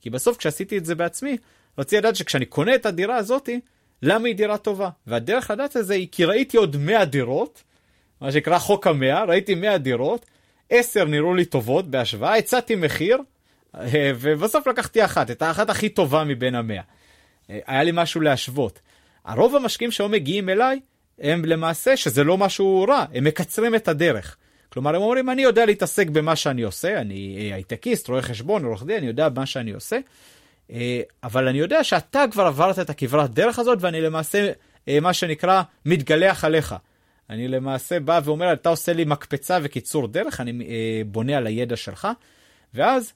כי 0.01 0.09
בסוף 0.09 0.37
כשעשיתי 0.37 0.77
את 0.77 0.85
זה 0.85 0.95
בעצמי, 0.95 1.37
רציתי 1.77 1.97
לדעת 1.97 2.15
שכשאני 2.15 2.45
קונה 2.45 2.75
את 2.75 2.85
הדירה 2.85 3.15
הזאתי, 3.15 3.59
למה 4.01 4.27
היא 4.27 4.35
דירה 4.35 4.57
טובה? 4.57 4.89
והדרך 5.07 5.51
לדעת 5.51 5.77
את 5.77 5.85
זה 5.85 5.93
היא 5.93 6.07
כי 6.11 6.25
ראיתי 6.25 6.57
עוד 6.57 6.77
100 6.77 7.05
דירות, 7.05 7.63
מה 8.21 8.31
שנקרא 8.31 8.59
חוק 8.59 8.87
המאה, 8.87 9.23
ראיתי 9.23 9.55
100 9.55 9.77
דירות, 9.77 10.25
10 10.69 11.05
נראו 11.05 11.33
לי 11.33 11.45
טובות 11.45 11.87
בהשוואה, 11.91 12.35
הצעתי 12.35 12.75
מחיר, 12.75 13.17
אה, 13.17 13.21
ובסוף 14.19 14.67
לקחתי 14.67 15.05
אחת, 15.05 15.31
את 15.31 15.41
האחת 15.41 15.69
הכי 15.69 15.89
טובה 15.89 16.23
מבין 16.23 16.55
המאה. 16.55 16.81
אה, 17.49 17.59
היה 17.67 17.83
לי 17.83 17.91
משהו 17.93 18.21
להשוות. 18.21 18.79
הרוב 19.25 19.55
המשקיעים 19.55 19.91
שהיום 19.91 20.11
מגיעים 20.11 20.49
אליי, 20.49 20.79
הם 21.19 21.45
למעשה, 21.45 21.97
שזה 21.97 22.23
לא 22.23 22.37
משהו 22.37 22.85
רע, 22.89 23.05
הם 23.13 23.23
מקצרים 23.23 23.75
את 23.75 23.87
הדרך. 23.87 24.37
כלומר, 24.69 24.95
הם 24.95 25.01
אומרים, 25.01 25.29
אני 25.29 25.41
יודע 25.41 25.65
להתעסק 25.65 26.09
במה 26.09 26.35
שאני 26.35 26.61
עושה, 26.61 27.01
אני 27.01 27.37
אה, 27.39 27.55
הייטקיסט, 27.55 28.09
רואה 28.09 28.21
חשבון, 28.21 28.65
עורך 28.65 28.83
דין, 28.83 28.97
אני 28.97 29.07
יודע 29.07 29.27
מה 29.35 29.45
שאני 29.45 29.71
עושה, 29.71 29.99
אה, 30.71 31.01
אבל 31.23 31.47
אני 31.47 31.57
יודע 31.57 31.83
שאתה 31.83 32.25
כבר 32.31 32.45
עברת 32.45 32.79
את 32.79 32.89
הכברת 32.89 33.33
דרך 33.33 33.59
הזאת, 33.59 33.77
ואני 33.81 34.01
למעשה, 34.01 34.51
אה, 34.87 34.99
מה 34.99 35.13
שנקרא, 35.13 35.61
מתגלח 35.85 36.45
עליך. 36.45 36.75
אני 37.29 37.47
למעשה 37.47 37.99
בא 37.99 38.21
ואומר, 38.23 38.53
אתה 38.53 38.69
עושה 38.69 38.93
לי 38.93 39.05
מקפצה 39.05 39.57
וקיצור 39.63 40.07
דרך, 40.07 40.41
אני 40.41 40.63
בונה 41.05 41.37
על 41.37 41.47
הידע 41.47 41.75
שלך, 41.75 42.07
ואז, 42.73 43.13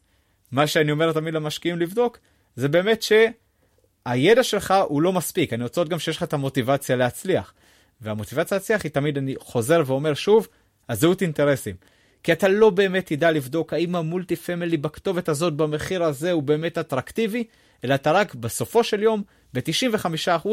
מה 0.53 0.67
שאני 0.67 0.91
אומר 0.91 1.13
תמיד 1.13 1.33
למשקיעים 1.33 1.79
לבדוק, 1.79 2.17
זה 2.55 2.67
באמת 2.67 3.03
שהידע 3.03 4.43
שלך 4.43 4.73
הוא 4.87 5.01
לא 5.01 5.13
מספיק, 5.13 5.53
אני 5.53 5.63
רוצה 5.63 5.81
עוד 5.81 5.89
גם 5.89 5.99
שיש 5.99 6.17
לך 6.17 6.23
את 6.23 6.33
המוטיבציה 6.33 6.95
להצליח. 6.95 7.53
והמוטיבציה 8.01 8.57
להצליח 8.57 8.83
היא 8.83 8.91
תמיד, 8.91 9.17
אני 9.17 9.35
חוזר 9.39 9.83
ואומר 9.85 10.13
שוב, 10.13 10.47
הזהות 10.89 11.21
אינטרסים. 11.21 11.75
כי 12.23 12.33
אתה 12.33 12.47
לא 12.47 12.69
באמת 12.69 13.05
תדע 13.05 13.31
לבדוק 13.31 13.73
האם 13.73 13.95
המולטי 13.95 14.35
פמילי 14.35 14.77
בכתובת 14.77 15.29
הזאת 15.29 15.53
במחיר 15.53 16.03
הזה 16.03 16.31
הוא 16.31 16.43
באמת 16.43 16.77
אטרקטיבי, 16.77 17.43
אלא 17.83 17.95
אתה 17.95 18.11
רק 18.11 18.35
בסופו 18.35 18.83
של 18.83 19.03
יום 19.03 19.23
ב-95% 19.53 20.47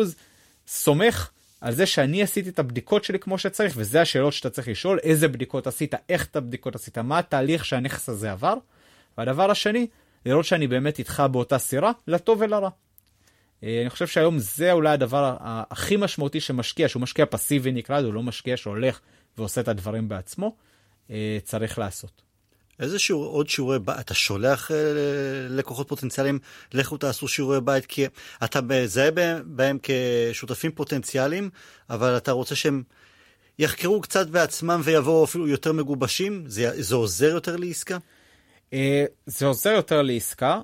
סומך 0.67 1.31
על 1.61 1.75
זה 1.75 1.87
שאני 1.87 2.23
עשיתי 2.23 2.49
את 2.49 2.59
הבדיקות 2.59 3.05
שלי 3.05 3.19
כמו 3.19 3.39
שצריך, 3.39 3.75
וזה 3.77 4.01
השאלות 4.01 4.33
שאתה 4.33 4.51
צריך 4.51 4.69
לשאול, 4.69 4.99
איזה 5.03 5.29
בדיקות 5.29 5.67
עשית, 5.67 5.95
איך 6.09 6.27
את 6.27 6.37
הבדיקות 6.37 6.75
עשית, 6.75 6.99
מה 6.99 7.19
התהליך 7.19 7.65
שהנכס 7.65 8.09
הזה 8.09 8.33
עבר. 8.33 8.55
והדבר 9.21 9.51
השני, 9.51 9.87
לראות 10.27 10.45
שאני 10.45 10.67
באמת 10.67 10.99
איתך 10.99 11.23
באותה 11.31 11.59
סירה, 11.59 11.93
לטוב 12.07 12.41
ולרע. 12.41 12.69
אה, 13.65 13.81
אני 13.83 13.91
חושב 13.91 14.07
שהיום 14.07 14.39
זה 14.39 14.73
אולי 14.73 14.91
הדבר 14.91 15.37
הכי 15.41 15.97
משמעותי 15.97 16.41
שמשקיע, 16.41 16.89
שהוא 16.89 17.03
משקיע 17.03 17.25
פסיבי 17.31 17.73
נקרא 17.73 18.01
הוא 18.01 18.15
לא 18.15 18.23
משקיע 18.23 18.57
שהולך 18.57 19.01
ועושה 19.39 19.61
את 19.61 19.69
הדברים 19.69 20.09
בעצמו, 20.09 20.57
אה, 21.11 21.39
צריך 21.45 21.79
לעשות. 21.79 22.23
איזה 22.81 22.99
שיעור, 22.99 23.25
עוד 23.25 23.49
שיעורי 23.49 23.79
בית, 23.79 23.99
אתה 24.01 24.15
שולח 24.15 24.71
אה, 24.71 24.77
לקוחות 25.49 25.89
פוטנציאליים, 25.89 26.39
לכו 26.73 26.97
תעשו 26.97 27.29
שיעורי 27.29 27.61
בית, 27.61 27.87
כי 27.87 28.07
אתה 28.45 28.61
מזהה 28.61 29.11
בהם 29.45 29.79
כשותפים 29.83 30.73
פוטנציאליים, 30.73 31.51
אבל 31.91 32.17
אתה 32.17 32.33
רוצה 32.33 32.55
שהם 32.55 32.83
יחקרו 33.59 34.01
קצת 34.01 34.27
בעצמם 34.27 34.81
ויבואו 34.85 35.25
אפילו 35.25 35.49
יותר 35.49 35.73
מגובשים? 35.73 36.45
זה, 36.47 36.83
זה 36.83 36.95
עוזר 36.95 37.31
יותר 37.31 37.57
לעסקה? 37.57 37.99
זה 39.27 39.47
עוזר 39.47 39.71
יותר 39.71 40.03
לעסקה. 40.03 40.61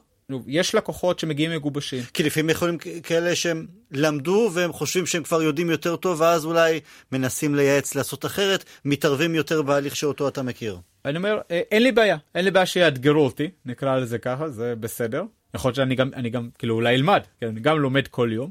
יש 0.47 0.75
לקוחות 0.75 1.19
שמגיעים 1.19 1.51
מגובשים. 1.51 2.03
כי 2.15 2.23
לפעמים 2.23 2.51
יכולים 2.51 2.79
כאלה 3.03 3.37
שהם 3.37 3.67
למדו 3.91 4.51
והם 4.53 4.73
חושבים 4.73 5.07
שהם 5.07 5.23
כבר 5.23 5.43
יודעים 5.43 5.71
יותר 5.71 5.97
טוב, 5.97 6.21
ואז 6.21 6.45
אולי 6.45 6.81
מנסים 7.13 7.55
לייעץ 7.55 7.95
לעשות 7.95 8.25
אחרת, 8.25 8.65
מתערבים 8.85 9.35
יותר 9.35 9.63
בהליך 9.63 9.97
שאותו 9.97 10.29
אתה 10.29 10.43
מכיר. 10.43 10.79
אני 11.05 11.19
אומר, 11.19 11.41
אה, 11.51 11.61
אין 11.71 11.83
לי 11.83 11.93
בעיה, 11.93 12.17
אין 12.35 12.45
לי 12.45 12.51
בעיה 12.51 12.67
שיאתגרו 12.67 13.25
אותי, 13.25 13.51
נקרא 13.65 13.97
לזה 13.97 14.19
ככה, 14.19 14.49
זה 14.49 14.75
בסדר. 14.81 15.25
יכול 15.55 15.69
להיות 15.69 15.77
שאני 15.77 15.95
גם, 15.95 16.11
אני 16.15 16.31
גם, 16.31 16.49
כאילו 16.59 16.75
אולי 16.75 16.95
אלמד, 16.95 17.21
כן, 17.41 17.47
אני 17.47 17.61
גם 17.61 17.79
לומד 17.79 18.09
כל 18.09 18.31
יום. 18.33 18.51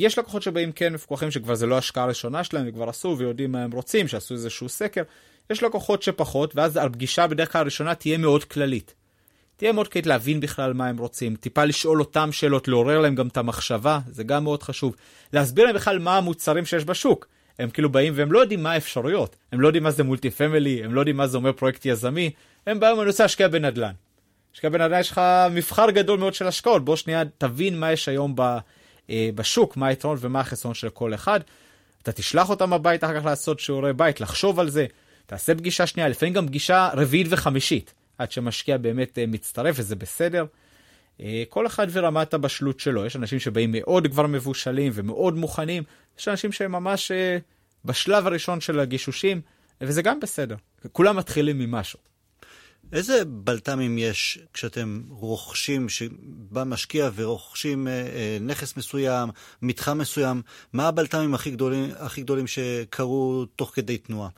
יש 0.00 0.18
לקוחות 0.18 0.42
שבאים 0.42 0.72
כן 0.72 0.92
מפוקחים 0.92 1.30
שכבר 1.30 1.54
זה 1.54 1.66
לא 1.66 1.78
השקעה 1.78 2.06
ראשונה 2.06 2.44
שלהם, 2.44 2.64
וכבר 2.68 2.88
עשו 2.88 3.14
ויודעים 3.18 3.52
מה 3.52 3.62
הם 3.62 3.70
רוצים, 3.70 4.08
שעשו 4.08 4.34
איזשהו 4.34 4.68
סקר. 4.68 5.02
יש 5.50 5.62
לקוחות 5.62 6.02
שפחות, 6.02 6.56
ואז 6.56 6.76
הפגישה 6.76 7.26
בדרך 7.26 7.52
כלל 7.52 7.60
הראשונה 7.60 7.94
תהיה 7.94 8.18
מאוד 8.18 8.44
כללית. 8.44 8.94
תהיה 9.56 9.72
מאוד 9.72 9.88
כללית 9.88 10.06
להבין 10.06 10.40
בכלל 10.40 10.72
מה 10.72 10.86
הם 10.86 10.98
רוצים, 10.98 11.36
טיפה 11.36 11.64
לשאול 11.64 12.00
אותם 12.00 12.32
שאלות, 12.32 12.68
לעורר 12.68 12.98
להם 12.98 13.14
גם 13.14 13.26
את 13.26 13.36
המחשבה, 13.36 13.98
זה 14.06 14.24
גם 14.24 14.44
מאוד 14.44 14.62
חשוב. 14.62 14.96
להסביר 15.32 15.66
להם 15.66 15.74
בכלל 15.74 15.98
מה 15.98 16.16
המוצרים 16.16 16.66
שיש 16.66 16.84
בשוק. 16.84 17.26
הם 17.58 17.70
כאילו 17.70 17.92
באים 17.92 18.12
והם 18.16 18.32
לא 18.32 18.38
יודעים 18.38 18.62
מה 18.62 18.72
האפשרויות, 18.72 19.36
הם 19.52 19.60
לא 19.60 19.68
יודעים 19.68 19.82
מה 19.82 19.90
זה 19.90 20.04
multi 20.04 20.30
family, 20.30 20.84
הם 20.84 20.94
לא 20.94 21.00
יודעים 21.00 21.16
מה 21.16 21.26
זה 21.26 21.36
אומר 21.36 21.52
פרויקט 21.52 21.86
יזמי, 21.86 22.30
הם 22.66 22.80
באים, 22.80 23.00
אני 23.00 23.06
רוצה 23.06 23.24
להשקיע 23.24 23.48
בנדל"ן. 23.48 23.92
השקעה 24.54 24.70
בנדל"ן 24.70 25.00
יש 25.00 25.10
לך 25.10 25.20
מבחר 25.50 25.90
גדול 25.90 26.18
מאוד 26.18 26.34
של 26.34 26.46
השקעות, 26.46 26.84
בוא 26.84 26.96
שנייה 26.96 27.22
תבין 27.38 27.80
מה 27.80 27.92
יש 27.92 28.08
היום 28.08 28.32
ב, 28.36 28.58
בשוק, 29.34 29.76
מה 29.76 29.86
היתרון 29.86 30.16
ומה 30.20 30.40
החסרון 30.40 30.74
של 30.74 30.88
כל 30.88 31.14
אחד. 31.14 31.40
אתה 32.02 32.12
תשלח 32.12 32.50
אותם 32.50 32.72
הביתה 32.72 33.06
אחר 33.06 33.20
כך 33.20 33.24
לעשות 33.24 33.60
שיעורי 33.60 33.92
בית, 33.92 34.20
לחשוב 34.20 34.60
על 34.60 34.70
זה, 34.70 34.86
תעשה 35.26 35.54
פגישה 35.54 35.86
שנייה, 35.86 36.08
לפעמים 36.08 36.34
גם 36.34 36.46
פגישה 36.46 36.90
רביעית 36.94 37.26
וחמישית, 37.30 37.94
עד 38.18 38.32
שמשקיע 38.32 38.76
באמת 38.76 39.18
אה, 39.18 39.26
מצטרף 39.26 39.74
וזה 39.78 39.96
בסדר. 39.96 40.44
אה, 41.20 41.42
כל 41.48 41.66
אחד 41.66 41.86
ורמת 41.90 42.34
הבשלות 42.34 42.80
שלו, 42.80 43.06
יש 43.06 43.16
אנשים 43.16 43.38
שבאים 43.38 43.70
מאוד 43.72 44.06
כבר 44.06 44.26
מבושלים 44.26 44.92
ומאוד 44.94 45.36
מוכנים, 45.36 45.82
יש 46.18 46.28
אנשים 46.28 46.52
שהם 46.52 46.72
ממש 46.72 47.10
אה, 47.10 47.38
בשלב 47.84 48.26
הראשון 48.26 48.60
של 48.60 48.80
הגישושים, 48.80 49.40
וזה 49.80 50.02
גם 50.02 50.20
בסדר, 50.20 50.56
כולם 50.92 51.16
מתחילים 51.16 51.58
ממשהו. 51.58 52.09
איזה 52.92 53.22
בלת"מים 53.26 53.98
יש 53.98 54.38
כשאתם 54.52 55.02
רוכשים, 55.08 55.88
שבא 55.88 56.64
משקיע 56.64 57.10
ורוכשים 57.14 57.88
אה, 57.88 57.92
אה, 57.92 58.38
נכס 58.40 58.76
מסוים, 58.76 59.28
מתחם 59.62 59.98
מסוים, 59.98 60.42
מה 60.72 60.88
הבלת"מים 60.88 61.34
הכי 61.34 61.50
גדולים, 61.50 61.90
הכי 61.98 62.22
גדולים 62.22 62.46
שקרו 62.46 63.44
תוך 63.56 63.72
כדי 63.74 63.98
תנועה? 63.98 64.28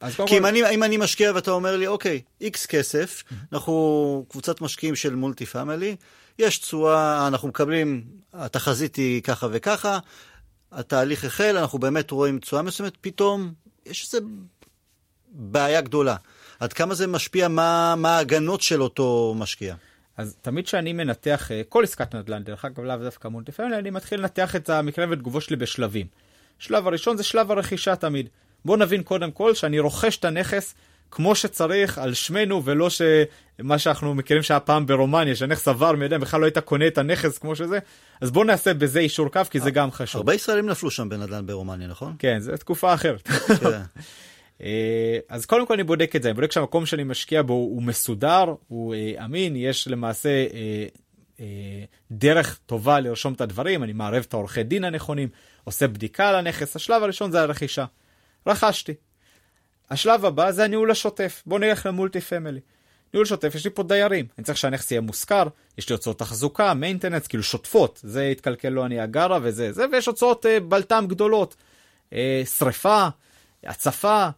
כי 0.00 0.12
כל... 0.16 0.24
אם, 0.30 0.46
אני, 0.46 0.70
אם 0.70 0.82
אני 0.82 0.96
משקיע 0.96 1.32
ואתה 1.34 1.50
אומר 1.50 1.76
לי, 1.76 1.86
אוקיי, 1.86 2.20
איקס 2.40 2.66
כסף, 2.66 3.22
mm-hmm. 3.22 3.34
אנחנו 3.52 4.26
קבוצת 4.28 4.60
משקיעים 4.60 4.96
של 4.96 5.14
מולטי 5.14 5.46
פאמילי, 5.46 5.96
יש 6.38 6.58
תשואה, 6.58 7.26
אנחנו 7.26 7.48
מקבלים, 7.48 8.04
התחזית 8.32 8.96
היא 8.96 9.22
ככה 9.22 9.46
וככה, 9.50 9.98
התהליך 10.72 11.24
החל, 11.24 11.56
אנחנו 11.56 11.78
באמת 11.78 12.10
רואים 12.10 12.38
תשואה 12.38 12.62
מסוימת, 12.62 12.92
פתאום 13.00 13.52
יש 13.86 14.04
איזו 14.04 14.26
בעיה 15.28 15.80
גדולה. 15.80 16.16
עד 16.60 16.72
כמה 16.72 16.94
זה 16.94 17.06
משפיע, 17.06 17.48
מה, 17.48 17.94
מה 17.96 18.16
ההגנות 18.16 18.60
של 18.60 18.82
אותו 18.82 19.34
משקיע? 19.38 19.74
אז 20.16 20.36
תמיד 20.42 20.64
כשאני 20.64 20.92
מנתח 20.92 21.50
אה, 21.52 21.62
כל 21.68 21.84
עסקת 21.84 22.14
נדל"ן, 22.14 22.44
דרך 22.44 22.64
אגב 22.64 22.80
לאו 22.80 22.96
דווקא 22.96 23.28
מולטי 23.28 23.52
פאמילי, 23.52 23.78
אני 23.78 23.90
מתחיל 23.90 24.20
לנתח 24.20 24.56
את 24.56 24.70
המקרה 24.70 25.06
ותגובות 25.10 25.42
שלי 25.42 25.56
בשלבים. 25.56 26.06
שלב 26.58 26.86
הראשון 26.86 27.16
זה 27.16 27.22
שלב 27.22 27.50
הרכישה 27.50 27.96
תמיד. 27.96 28.28
בוא 28.64 28.76
נבין 28.76 29.02
קודם 29.02 29.30
כל 29.30 29.54
שאני 29.54 29.78
רוכש 29.78 30.16
את 30.16 30.24
הנכס 30.24 30.74
כמו 31.10 31.34
שצריך 31.34 31.98
על 31.98 32.14
שמנו 32.14 32.64
ולא 32.64 32.88
שמה 32.90 33.78
שאנחנו 33.78 34.14
מכירים 34.14 34.42
שהיה 34.42 34.60
פעם 34.60 34.86
ברומניה 34.86 35.36
שהנכס 35.36 35.68
עבר 35.68 35.92
מידע 35.92 36.18
בכלל 36.18 36.40
לא 36.40 36.44
היית 36.44 36.58
קונה 36.58 36.86
את 36.86 36.98
הנכס 36.98 37.38
כמו 37.38 37.56
שזה 37.56 37.78
אז 38.20 38.30
בוא 38.30 38.44
נעשה 38.44 38.74
בזה 38.74 39.00
אישור 39.00 39.28
קו 39.28 39.40
כי 39.50 39.60
זה 39.60 39.70
גם 39.70 39.90
חשוב. 39.90 40.18
הרבה 40.18 40.34
ישראלים 40.34 40.66
נפלו 40.66 40.90
שם 40.90 41.08
בנדל"ן 41.08 41.46
ברומניה 41.46 41.88
נכון? 41.88 42.14
כן 42.18 42.38
זו 42.40 42.52
תקופה 42.56 42.94
אחרת. 42.94 43.28
אה, 44.62 45.18
אז 45.28 45.46
קודם 45.46 45.66
כל 45.66 45.74
אני 45.74 45.82
בודק 45.82 46.16
את 46.16 46.22
זה, 46.22 46.28
אני 46.28 46.34
בודק 46.34 46.52
שהמקום 46.52 46.86
שאני 46.86 47.04
משקיע 47.04 47.42
בו 47.42 47.52
הוא 47.52 47.82
מסודר, 47.82 48.54
הוא 48.68 48.94
אה, 48.94 49.24
אמין, 49.24 49.56
יש 49.56 49.88
למעשה 49.88 50.46
אה, 51.40 51.46
דרך 52.10 52.58
טובה 52.66 53.00
לרשום 53.00 53.32
את 53.32 53.40
הדברים, 53.40 53.82
אני 53.82 53.92
מערב 53.92 54.24
את 54.28 54.34
העורכי 54.34 54.62
דין 54.62 54.84
הנכונים, 54.84 55.28
עושה 55.64 55.88
בדיקה 55.88 56.28
על 56.28 56.34
הנכס, 56.34 56.76
השלב 56.76 57.02
הראשון 57.02 57.30
זה 57.30 57.40
הרכישה. 57.40 57.84
רכשתי. 58.46 58.94
השלב 59.90 60.24
הבא 60.24 60.50
זה 60.50 60.64
הניהול 60.64 60.90
השוטף, 60.90 61.42
בוא 61.46 61.58
נלך 61.58 61.86
ל 61.86 61.92
multi 61.92 62.20
family. 62.20 62.60
ניהול 63.14 63.26
שוטף, 63.26 63.54
יש 63.54 63.64
לי 63.64 63.70
פה 63.70 63.82
דיירים, 63.82 64.26
אני 64.38 64.44
צריך 64.44 64.58
שהנכס 64.58 64.90
יהיה 64.90 65.00
מושכר, 65.00 65.44
יש 65.78 65.88
לי 65.88 65.92
הוצאות 65.92 66.18
תחזוקה, 66.18 66.74
מיינטננס, 66.74 67.26
כאילו 67.26 67.42
שוטפות, 67.42 68.00
זה 68.02 68.22
התקלקל 68.22 68.68
לו 68.68 68.86
אני 68.86 69.00
הגרה 69.00 69.38
וזה, 69.42 69.72
זה, 69.72 69.84
ויש 69.92 70.06
הוצאות 70.06 70.46
בלטם 70.68 71.04
גדולות, 71.08 71.56
שריפה, 72.58 73.08
הצפה, 73.64 74.28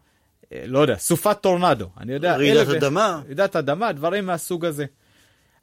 לא 0.66 0.78
יודע, 0.78 0.96
סופת 0.96 1.38
טורנדו, 1.40 1.88
אני 2.00 2.12
יודע, 2.12 2.36
רעידת 2.36 2.68
אדמה, 2.68 3.20
רעידת 3.26 3.56
אדמה, 3.56 3.92
דברים 3.92 4.26
מהסוג 4.26 4.64
הזה. 4.64 4.84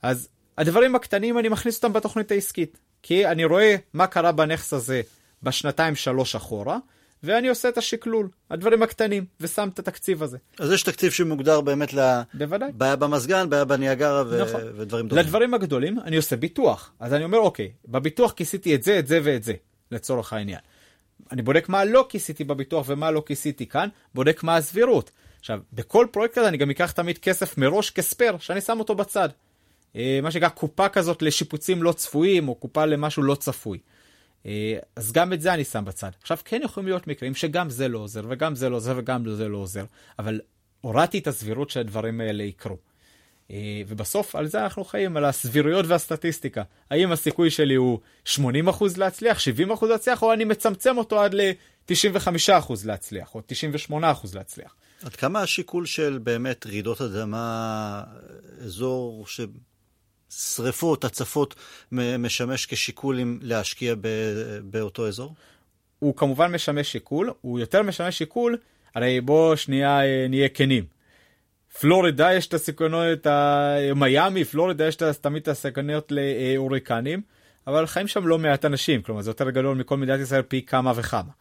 אז 0.02 0.30
הדברים 0.58 0.95
הקטנים 0.95 1.39
אני 1.39 1.50
מכניס 1.50 1.76
אותם 1.76 1.93
בתוכנית 1.93 2.32
העסקית, 2.32 2.78
כי 3.04 3.28
אני 3.28 3.45
רואה 3.45 3.76
מה 3.93 4.08
קרה 4.08 4.32
בנכס 4.32 4.73
הזה 4.73 5.02
בשנתיים 5.43 5.95
שלוש 5.95 6.36
אחורה, 6.36 6.78
ואני 7.23 7.47
עושה 7.47 7.69
את 7.69 7.78
השקלול, 7.78 8.30
הדברים 8.52 8.84
הקטנים, 8.84 9.26
ושם 9.39 9.69
את 9.73 9.80
התקציב 9.80 10.23
הזה. 10.23 10.38
אז 10.60 10.71
יש 10.71 10.84
תקציב 10.84 11.12
שמוגדר 11.12 11.62
באמת 11.62 11.93
לבעיה 11.93 12.95
במזגן, 12.95 13.50
בעיה 13.50 13.65
בניאגרה 13.65 14.23
ו... 14.28 14.41
נכון. 14.41 14.62
ודברים 14.76 15.08
דומים. 15.08 15.26
לדברים 15.26 15.54
הגדולים 15.54 16.00
אני 16.00 16.17
עושה 16.17 16.36
ביטוח. 16.36 16.91
אז 17.00 17.13
אני 17.13 17.23
אומר, 17.23 17.38
אוקיי, 17.38 17.71
בביטוח 17.88 18.32
כיסיתי 18.32 18.76
את 18.76 18.84
זה, 18.84 19.00
את 19.00 19.08
זה 19.08 19.19
ואת 19.23 19.43
זה, 19.43 19.54
לצורך 19.91 20.34
העניין. 20.34 20.60
אני 21.32 21.41
בודק 21.41 21.69
מה 21.69 21.86
לא 21.86 22.06
כיסיתי 22.10 22.43
בביטוח 22.43 22.86
ומה 22.89 23.12
לא 23.12 23.23
כיסיתי 23.25 23.65
כאן, 23.65 23.89
בודק 24.15 24.43
מה 24.43 24.56
הסבירות. 24.56 25.12
עכשיו, 25.39 25.60
בכל 25.73 26.08
פרויקט 26.12 26.36
כזה 26.36 26.47
אני 26.47 26.58
גם 26.58 26.69
אקח 26.69 26.91
תמיד 26.91 27.17
כסף 27.17 27.58
מראש 27.58 27.89
כספייר, 27.89 28.38
שאני 28.38 28.62
שם 28.62 28.80
אותו 28.80 28.95
בצד. 28.95 29.30
אה, 29.95 30.19
מה 30.23 30.32
שנקרא 30.32 30.49
קופה 30.49 30.89
כזאת 30.89 31.21
לשיפוצים 31.21 31.84
לא 31.84 31.91
צפויים, 31.91 32.49
או 32.49 32.56
קופה 32.56 32.86
למשהו 32.86 33.23
לא 33.23 33.36
צפוי. 33.36 33.80
אה, 34.45 34.77
אז 34.95 35.12
גם 35.12 35.34
את 35.34 35.41
זה 35.41 35.53
אני 35.53 35.63
שם 35.63 35.86
בצד. 35.86 36.10
עכשיו, 36.21 36.38
כן 36.45 36.62
יכולים 36.63 36.88
להיות 36.88 37.08
מקרים 37.08 37.36
שגם 37.36 37.69
זה 37.69 37.88
לא 37.88 37.99
עוזר, 37.99 38.21
וגם 38.30 38.56
זה 38.56 38.69
לא 38.69 38.75
עוזר, 38.75 38.93
וגם 38.97 39.36
זה 39.36 39.47
לא 39.47 39.58
עוזר, 39.58 39.86
אבל 40.19 40.41
הורדתי 40.82 41.19
את 41.19 41.27
הסבירות 41.27 41.69
שהדברים 41.69 42.21
האלה 42.21 42.43
יקרו. 42.43 42.77
אה, 43.52 43.82
ובסוף 43.88 44.36
על 44.36 44.48
זה 44.48 44.64
אנחנו 44.64 44.84
חיים, 44.84 45.18
על 45.18 45.26
הסבירויות 45.26 45.86
והסטטיסטיקה. 45.88 46.64
האם 46.90 47.12
הסיכוי 47.12 47.50
שלי 47.50 47.76
הוא 47.76 48.00
80% 48.26 48.38
להצליח, 48.98 49.40
70% 49.80 49.86
להצליח, 49.86 50.24
או 50.24 50.34
אני 50.34 50.44
מצמצם 50.44 50.98
אותו 50.98 51.22
עד 51.22 51.34
ל-95% 51.34 52.74
להצליח, 52.86 53.36
או 53.36 53.42
98% 53.92 53.94
להצליח. 54.34 54.76
עד 55.04 55.16
כמה 55.16 55.42
השיקול 55.42 55.86
של 55.86 56.20
באמת 56.24 56.66
רעידות 56.68 57.02
אדמה, 57.02 58.04
אזור 58.62 59.28
ש... 59.28 59.42
שריפות, 60.30 61.06
הצפות, 61.06 61.56
משמש 61.92 62.66
כשיקול 62.66 63.20
אם 63.20 63.40
להשקיע 63.42 63.96
באותו 64.64 65.08
אזור? 65.08 65.34
הוא 66.00 66.16
כמובן 66.16 66.52
משמש 66.52 66.92
שיקול, 66.92 67.32
הוא 67.42 67.60
יותר 67.60 67.84
משמש 67.84 68.18
שיקול, 68.18 68.58
הרי 68.96 69.22
בוא 69.22 69.56
שנייה 69.56 70.02
אה, 70.02 70.26
נהיה 70.30 70.50
כנים. 70.50 70.97
פלורידה 71.80 72.34
יש 72.34 72.48
את 72.48 72.54
הסיכונות, 72.54 73.28
מיאמי, 73.96 74.46
פלורידה 74.46 74.88
יש 74.88 74.96
תמיד 74.96 75.42
את 75.42 75.48
הסכנות 75.48 76.12
להוריקנים, 76.12 77.22
אבל 77.68 77.88
חיים 77.88 78.08
שם 78.08 78.28
לא 78.28 78.38
מעט 78.38 78.66
אנשים, 78.66 79.02
כלומר 79.02 79.22
זה 79.22 79.30
יותר 79.30 79.50
גדול 79.50 79.78
מכל 79.78 79.98
מדינת 79.98 80.20
ישראל 80.20 80.42
פי 80.42 80.62
כמה 80.62 80.92
וכמה. 80.96 81.32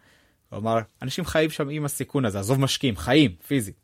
כלומר, 0.50 0.78
אנשים 1.02 1.24
חיים 1.24 1.50
שם 1.50 1.68
עם 1.68 1.84
הסיכון 1.84 2.24
הזה, 2.24 2.38
עזוב 2.38 2.60
משקיעים, 2.60 2.96
חיים, 2.96 3.34
פיזית. 3.46 3.74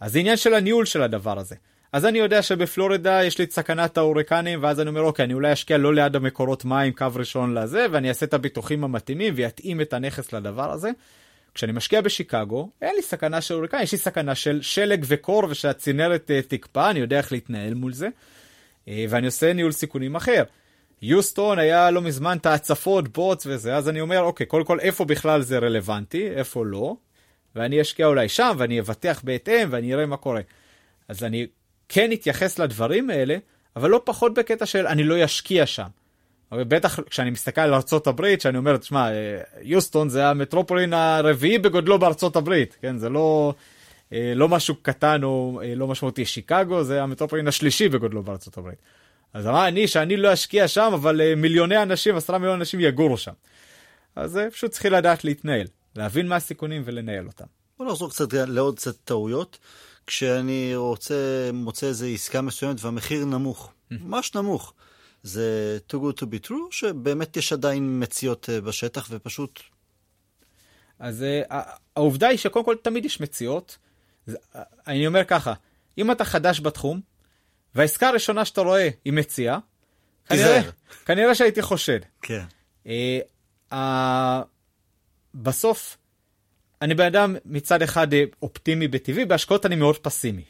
אז 0.00 0.12
זה 0.12 0.18
עניין 0.18 0.36
של 0.36 0.54
הניהול 0.54 0.84
של 0.84 1.02
הדבר 1.02 1.38
הזה. 1.38 1.54
אז 1.92 2.06
אני 2.06 2.18
יודע 2.18 2.42
שבפלורידה 2.42 3.24
יש 3.24 3.38
לי 3.38 3.44
את 3.44 3.52
סכנת 3.52 3.98
ההוריקנים, 3.98 4.62
ואז 4.62 4.80
אני 4.80 4.88
אומר, 4.88 5.00
אוקיי, 5.00 5.24
אני 5.24 5.34
אולי 5.34 5.52
אשקיע 5.52 5.78
לא 5.78 5.94
ליד 5.94 6.16
המקורות 6.16 6.64
מים, 6.64 6.92
קו 6.92 7.06
ראשון 7.14 7.54
לזה, 7.54 7.86
ואני 7.90 8.08
אעשה 8.08 8.26
את 8.26 8.34
הביטוחים 8.34 8.84
המתאימים 8.84 9.34
ויתאים 9.36 9.80
את 9.80 9.92
הנכס 9.92 10.32
לדבר 10.32 10.72
הזה. 10.72 10.90
כשאני 11.54 11.72
משקיע 11.72 12.00
בשיקגו, 12.00 12.70
אין 12.82 12.94
לי 12.96 13.02
סכנה 13.02 13.40
של 13.40 13.54
הוריקנים, 13.54 13.82
יש 13.82 13.92
לי 13.92 13.98
סכנה 13.98 14.34
של 14.34 14.62
שלג 14.62 15.04
וקור 15.08 15.42
ושהצינרת 15.50 16.30
uh, 16.30 16.48
תקפא, 16.48 16.90
אני 16.90 17.00
יודע 17.00 17.18
איך 17.18 17.32
להתנהל 17.32 17.74
מול 17.74 17.92
זה, 17.92 18.08
uh, 18.08 18.88
ואני 19.08 19.26
עושה 19.26 19.52
ניהול 19.52 19.72
סיכונים 19.72 20.16
אחר. 20.16 20.44
יוסטון 21.02 21.58
היה 21.58 21.90
לא 21.90 22.00
מזמן 22.00 22.36
את 22.36 22.46
ההצפות, 22.46 23.08
בוטס 23.08 23.46
וזה, 23.46 23.76
אז 23.76 23.88
אני 23.88 24.00
אומר, 24.00 24.20
אוקיי, 24.20 24.46
קודם 24.46 24.64
כל 24.64 24.80
איפה 24.80 25.04
בכלל 25.04 25.42
זה 25.42 25.58
רלוונטי, 25.58 26.30
איפה 26.30 26.66
לא, 26.66 26.96
ואני 27.56 27.80
אשקיע 27.80 28.06
אולי 28.06 28.28
שם, 28.28 28.54
ואני 28.58 28.80
אבטח 28.80 29.20
בהתאם, 29.24 29.68
ואני 29.70 29.94
אראה 29.94 30.06
מה 30.06 30.16
קורה. 30.16 30.40
אז 31.08 31.24
אני 31.24 31.46
כן 31.88 32.12
אתייחס 32.12 32.58
לדברים 32.58 33.10
האלה, 33.10 33.36
אבל 33.76 33.90
לא 33.90 34.02
פחות 34.04 34.34
בקטע 34.34 34.66
של 34.66 34.86
אני 34.86 35.04
לא 35.04 35.24
אשקיע 35.24 35.66
שם. 35.66 35.88
אבל 36.52 36.64
בטח 36.64 37.00
כשאני 37.00 37.30
מסתכל 37.30 37.60
על 37.60 37.74
ארצות 37.74 38.06
הברית, 38.06 38.40
שאני 38.40 38.58
אומר, 38.58 38.76
תשמע, 38.76 39.12
אה, 39.12 39.40
יוסטון 39.62 40.08
זה 40.08 40.26
המטרופולין 40.26 40.92
הרביעי 40.92 41.58
בגודלו 41.58 41.98
בארצות 41.98 42.36
הברית, 42.36 42.76
כן? 42.82 42.98
זה 42.98 43.08
לא, 43.08 43.54
אה, 44.12 44.32
לא 44.36 44.48
משהו 44.48 44.74
קטן 44.82 45.22
או 45.22 45.60
אה, 45.64 45.74
לא 45.74 45.86
משמעותי. 45.86 46.24
שיקגו 46.24 46.84
זה 46.84 47.02
המטרופולין 47.02 47.48
השלישי 47.48 47.88
בגודלו 47.88 48.22
בארצות 48.22 48.58
הברית. 48.58 48.78
אז 49.34 49.46
אמרה 49.46 49.68
אני 49.68 49.88
שאני 49.88 50.16
לא 50.16 50.32
אשקיע 50.32 50.68
שם, 50.68 50.90
אבל 50.94 51.34
מיליוני 51.34 51.82
אנשים, 51.82 52.16
עשרה 52.16 52.38
מיליון 52.38 52.58
אנשים 52.58 52.80
יגורו 52.80 53.16
שם. 53.16 53.32
אז 54.16 54.40
פשוט 54.52 54.70
צריכים 54.70 54.92
לדעת 54.92 55.24
להתנהל, 55.24 55.66
להבין 55.96 56.28
מה 56.28 56.36
הסיכונים 56.36 56.82
ולנהל 56.84 57.26
אותם. 57.26 57.44
בוא 57.78 57.86
נחזור 57.86 58.10
קצת 58.10 58.32
לעוד 58.32 58.76
קצת 58.76 58.96
טעויות. 59.04 59.58
כשאני 60.06 60.76
רוצה, 60.76 61.50
מוצא 61.52 61.86
איזו 61.86 62.06
עסקה 62.06 62.40
מסוימת 62.40 62.84
והמחיר 62.84 63.24
נמוך, 63.24 63.72
ממש 63.90 64.34
נמוך. 64.34 64.74
זה 65.22 65.78
too 65.90 65.96
good 65.96 66.22
to 66.22 66.26
be 66.26 66.46
true, 66.48 66.70
שבאמת 66.70 67.36
יש 67.36 67.52
עדיין 67.52 68.02
מציאות 68.02 68.48
אה, 68.52 68.60
בשטח 68.60 69.08
ופשוט... 69.10 69.60
אז 70.98 71.24
uh, 71.48 71.54
העובדה 71.96 72.28
היא 72.28 72.38
שקודם 72.38 72.64
כל 72.64 72.76
תמיד 72.82 73.04
יש 73.04 73.20
מציאות, 73.20 73.78
אני 74.86 75.06
אומר 75.06 75.24
ככה, 75.24 75.52
אם 75.98 76.12
אתה 76.12 76.24
חדש 76.24 76.60
בתחום, 76.60 77.00
והעסקה 77.74 78.08
הראשונה 78.08 78.44
שאתה 78.44 78.60
רואה 78.60 78.88
היא 79.04 79.12
מציעה, 79.12 79.58
כנראה, 80.28 80.60
כנראה 81.06 81.34
שהייתי 81.34 81.62
חושד. 81.62 82.00
כן. 82.22 82.44
בסוף, 85.34 85.96
אני 86.82 86.94
בן 86.94 87.06
אדם 87.06 87.36
מצד 87.44 87.82
אחד 87.82 88.14
אה, 88.14 88.24
אופטימי 88.42 88.88
בטבעי, 88.88 89.24
בהשקעות 89.24 89.66
אני 89.66 89.76
מאוד 89.76 89.98
פסימי. 89.98 90.44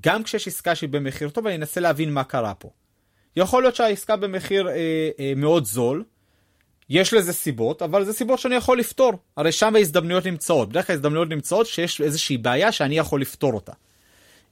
גם 0.00 0.22
כשיש 0.22 0.48
עסקה 0.48 0.74
שהיא 0.74 0.90
במחיר 0.90 1.28
טוב, 1.28 1.46
אני 1.46 1.56
אנסה 1.56 1.80
להבין 1.80 2.12
מה 2.12 2.24
קרה 2.24 2.54
פה. 2.54 2.70
יכול 3.36 3.62
להיות 3.62 3.74
שהעסקה 3.74 4.16
במחיר 4.16 4.68
uh, 4.68 4.70
uh, 4.70 5.20
מאוד 5.36 5.64
זול, 5.64 6.04
יש 6.88 7.14
לזה 7.14 7.32
סיבות, 7.32 7.82
אבל 7.82 8.04
זה 8.04 8.12
סיבות 8.12 8.38
שאני 8.38 8.54
יכול 8.54 8.78
לפתור. 8.78 9.12
הרי 9.36 9.52
שם 9.52 9.76
ההזדמנויות 9.76 10.26
נמצאות. 10.26 10.68
בדרך 10.68 10.86
כלל 10.86 10.94
ההזדמנויות 10.94 11.28
נמצאות 11.28 11.66
שיש 11.66 12.00
איזושהי 12.00 12.36
בעיה 12.36 12.72
שאני 12.72 12.98
יכול 12.98 13.20
לפתור 13.20 13.52
אותה. 13.54 13.72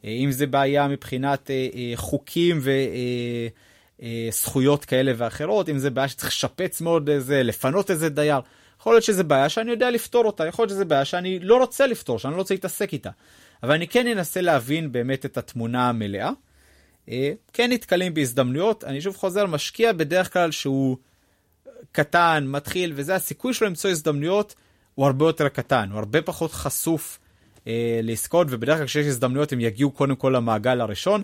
אם 0.04 0.30
זה 0.32 0.46
בעיה 0.46 0.88
מבחינת 0.88 1.50
אה, 1.50 1.68
אה, 1.74 1.92
חוקים 1.96 2.60
וזכויות 4.32 4.80
אה, 4.80 4.86
כאלה 4.86 5.12
ואחרות, 5.16 5.68
אם 5.68 5.78
זה 5.78 5.90
בעיה 5.90 6.08
שצריך 6.08 6.28
לשפץ 6.28 6.80
מאוד 6.80 7.10
איזה, 7.10 7.42
לפנות 7.42 7.90
איזה 7.90 8.08
דייר. 8.08 8.40
יכול 8.80 8.94
להיות 8.94 9.04
שזה 9.04 9.24
בעיה 9.24 9.48
שאני 9.48 9.70
יודע 9.70 9.90
לפתור 9.90 10.24
אותה, 10.24 10.46
יכול 10.46 10.62
להיות 10.62 10.70
שזה 10.70 10.84
בעיה 10.84 11.04
שאני 11.04 11.38
לא 11.38 11.56
רוצה 11.56 11.86
לפתור, 11.86 12.18
שאני 12.18 12.32
לא 12.32 12.38
רוצה 12.38 12.54
להתעסק 12.54 12.92
איתה. 12.92 13.10
אבל 13.62 13.74
אני 13.74 13.88
כן 13.88 14.06
אנסה 14.06 14.40
להבין 14.40 14.92
באמת 14.92 15.26
את 15.26 15.38
התמונה 15.38 15.88
המלאה. 15.88 16.30
כן 17.52 17.72
נתקלים 17.72 18.14
בהזדמנויות, 18.14 18.84
אני 18.84 19.00
שוב 19.00 19.16
חוזר, 19.16 19.46
משקיע 19.46 19.92
בדרך 19.92 20.32
כלל 20.32 20.50
שהוא 20.50 20.96
קטן, 21.92 22.44
מתחיל, 22.46 22.92
וזה 22.94 23.14
הסיכוי 23.14 23.54
שלו 23.54 23.66
למצוא 23.66 23.90
הזדמנויות 23.90 24.54
הוא 24.94 25.06
הרבה 25.06 25.24
יותר 25.24 25.48
קטן, 25.48 25.88
הוא 25.90 25.98
הרבה 25.98 26.22
פחות 26.22 26.52
חשוף 26.52 27.18
אה, 27.66 28.00
לעסקאות, 28.02 28.46
ובדרך 28.50 28.78
כלל 28.78 28.86
כשיש 28.86 29.06
הזדמנויות 29.06 29.52
הם 29.52 29.60
יגיעו 29.60 29.90
קודם 29.90 30.16
כל 30.16 30.32
למעגל 30.36 30.80
הראשון. 30.80 31.22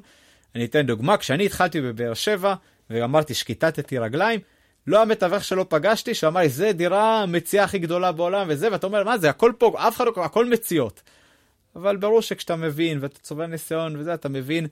אני 0.55 0.65
אתן 0.65 0.87
דוגמה, 0.87 1.17
כשאני 1.17 1.47
התחלתי 1.47 1.81
בבאר 1.81 2.15
שבע, 2.15 2.55
ואמרתי 2.91 3.35
שכיתתתי 3.35 3.99
רגליים, 3.99 4.41
לא 4.87 5.03
המתווך 5.03 5.45
שלא 5.45 5.67
פגשתי, 5.69 6.15
שאמר 6.15 6.41
לי, 6.41 6.49
זה 6.49 6.73
דירה 6.73 7.23
המציאה 7.23 7.65
הכי 7.65 7.79
גדולה 7.79 8.13
בעולם 8.13 8.47
וזה, 8.51 8.73
ואתה 8.73 8.87
אומר, 8.87 9.05
מה 9.05 9.19
זה, 9.19 9.31
הכל 9.31 9.53
פה, 9.59 9.75
אף 9.89 9.97
אחד 9.97 10.05
לא, 10.17 10.25
הכל 10.25 10.47
מציאות. 10.47 11.03
אבל 11.77 11.97
ברור 11.97 12.23
שכשאתה 12.23 12.57
מבין 12.57 12.99
ואתה 13.01 13.19
צובר 13.19 13.47
ניסיון 13.47 13.97
וזה, 13.97 14.15
אתה 14.15 14.29
מבין 14.29 14.67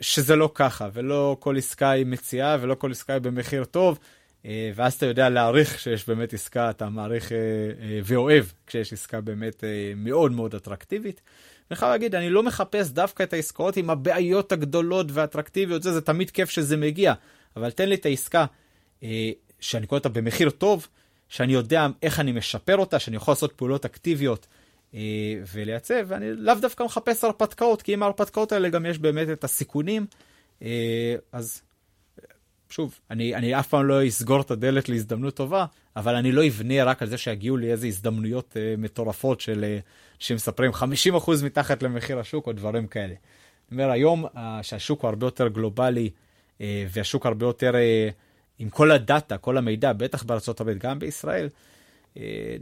שזה 0.00 0.36
לא 0.36 0.50
ככה, 0.54 0.88
ולא 0.92 1.36
כל 1.40 1.56
עסקה 1.56 1.90
היא 1.90 2.06
מציאה, 2.06 2.56
ולא 2.60 2.74
כל 2.74 2.90
עסקה 2.90 3.12
היא 3.12 3.22
במחיר 3.22 3.64
טוב, 3.64 3.98
אה, 4.44 4.70
ואז 4.74 4.94
אתה 4.94 5.06
יודע 5.06 5.28
להעריך 5.28 5.78
שיש 5.78 6.08
באמת 6.08 6.34
עסקה, 6.34 6.70
אתה 6.70 6.88
מעריך 6.88 7.32
אה, 7.32 7.38
אה, 7.38 8.00
ואוהב 8.04 8.44
כשיש 8.66 8.92
עסקה 8.92 9.20
באמת 9.20 9.64
מאוד 9.96 10.32
מאוד 10.32 10.54
אטרקטיבית. 10.54 11.20
אני 11.70 11.76
חייב 11.76 11.90
להגיד, 11.90 12.14
אני 12.14 12.30
לא 12.30 12.42
מחפש 12.42 12.88
דווקא 12.88 13.22
את 13.22 13.32
העסקאות 13.32 13.76
עם 13.76 13.90
הבעיות 13.90 14.52
הגדולות 14.52 15.06
והאטרקטיביות, 15.10 15.82
זה, 15.82 15.92
זה 15.92 16.00
תמיד 16.00 16.30
כיף 16.30 16.50
שזה 16.50 16.76
מגיע, 16.76 17.14
אבל 17.56 17.70
תן 17.70 17.88
לי 17.88 17.94
את 17.94 18.06
העסקה 18.06 18.46
שאני 19.60 19.86
קורא 19.86 19.98
אותה 19.98 20.08
במחיר 20.08 20.50
טוב, 20.50 20.88
שאני 21.28 21.52
יודע 21.52 21.86
איך 22.02 22.20
אני 22.20 22.32
משפר 22.32 22.76
אותה, 22.76 22.98
שאני 22.98 23.16
יכול 23.16 23.32
לעשות 23.32 23.52
פעולות 23.52 23.84
אקטיביות 23.84 24.46
ולייצב, 25.52 26.04
ואני 26.06 26.32
לאו 26.32 26.54
דווקא 26.54 26.84
מחפש 26.84 27.24
הרפתקאות, 27.24 27.82
כי 27.82 27.92
עם 27.92 28.02
ההרפתקאות 28.02 28.52
האלה 28.52 28.68
גם 28.68 28.86
יש 28.86 28.98
באמת 28.98 29.28
את 29.28 29.44
הסיכונים, 29.44 30.06
אז 31.32 31.62
שוב, 32.70 32.98
אני, 33.10 33.34
אני 33.34 33.58
אף 33.58 33.68
פעם 33.68 33.86
לא 33.86 34.08
אסגור 34.08 34.40
את 34.40 34.50
הדלת 34.50 34.88
להזדמנות 34.88 35.36
טובה, 35.36 35.66
אבל 35.96 36.14
אני 36.14 36.32
לא 36.32 36.46
אבנה 36.46 36.84
רק 36.84 37.02
על 37.02 37.08
זה 37.08 37.18
שיגיעו 37.18 37.56
לי 37.56 37.72
איזה 37.72 37.86
הזדמנויות 37.86 38.56
uh, 38.56 38.80
מטורפות 38.80 39.40
של 39.40 39.78
שמספרים 40.18 40.70
50% 40.70 40.76
מתחת 41.44 41.82
למחיר 41.82 42.18
השוק 42.18 42.46
או 42.46 42.52
דברים 42.52 42.86
כאלה. 42.86 43.14
אני 43.72 43.82
אומר, 43.82 43.90
היום 43.90 44.24
שהשוק 44.62 45.02
הוא 45.02 45.08
הרבה 45.08 45.26
יותר 45.26 45.48
גלובלי 45.48 46.10
והשוק 46.60 47.26
הרבה 47.26 47.46
יותר 47.46 47.72
עם 48.58 48.70
כל 48.70 48.90
הדאטה, 48.90 49.38
כל 49.38 49.58
המידע, 49.58 49.92
בטח 49.92 50.24
הברית, 50.60 50.78
גם 50.78 50.98
בישראל, 50.98 51.48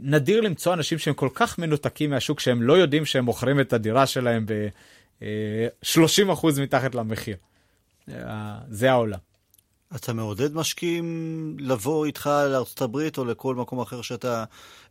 נדיר 0.01 0.41
למצוא 0.41 0.73
אנשים 0.73 0.97
שהם 0.97 1.13
כל 1.13 1.29
כך 1.33 1.59
מנותקים 1.59 2.09
מהשוק 2.09 2.39
שהם 2.39 2.61
לא 2.61 2.73
יודעים 2.73 3.05
שהם 3.05 3.25
מוכרים 3.25 3.59
את 3.59 3.73
הדירה 3.73 4.05
שלהם 4.05 4.45
ב-30% 4.45 5.25
uh, 6.43 6.61
מתחת 6.61 6.95
למחיר. 6.95 7.37
Uh, 8.09 8.13
זה 8.69 8.91
העולם. 8.91 9.19
אתה 9.95 10.13
מעודד 10.13 10.55
משקיעים 10.55 11.57
לבוא 11.59 12.05
איתך 12.05 12.29
לארה"ב 12.49 12.97
או 13.17 13.25
לכל 13.25 13.55
מקום 13.55 13.79
אחר 13.79 14.01
שאתה 14.01 14.43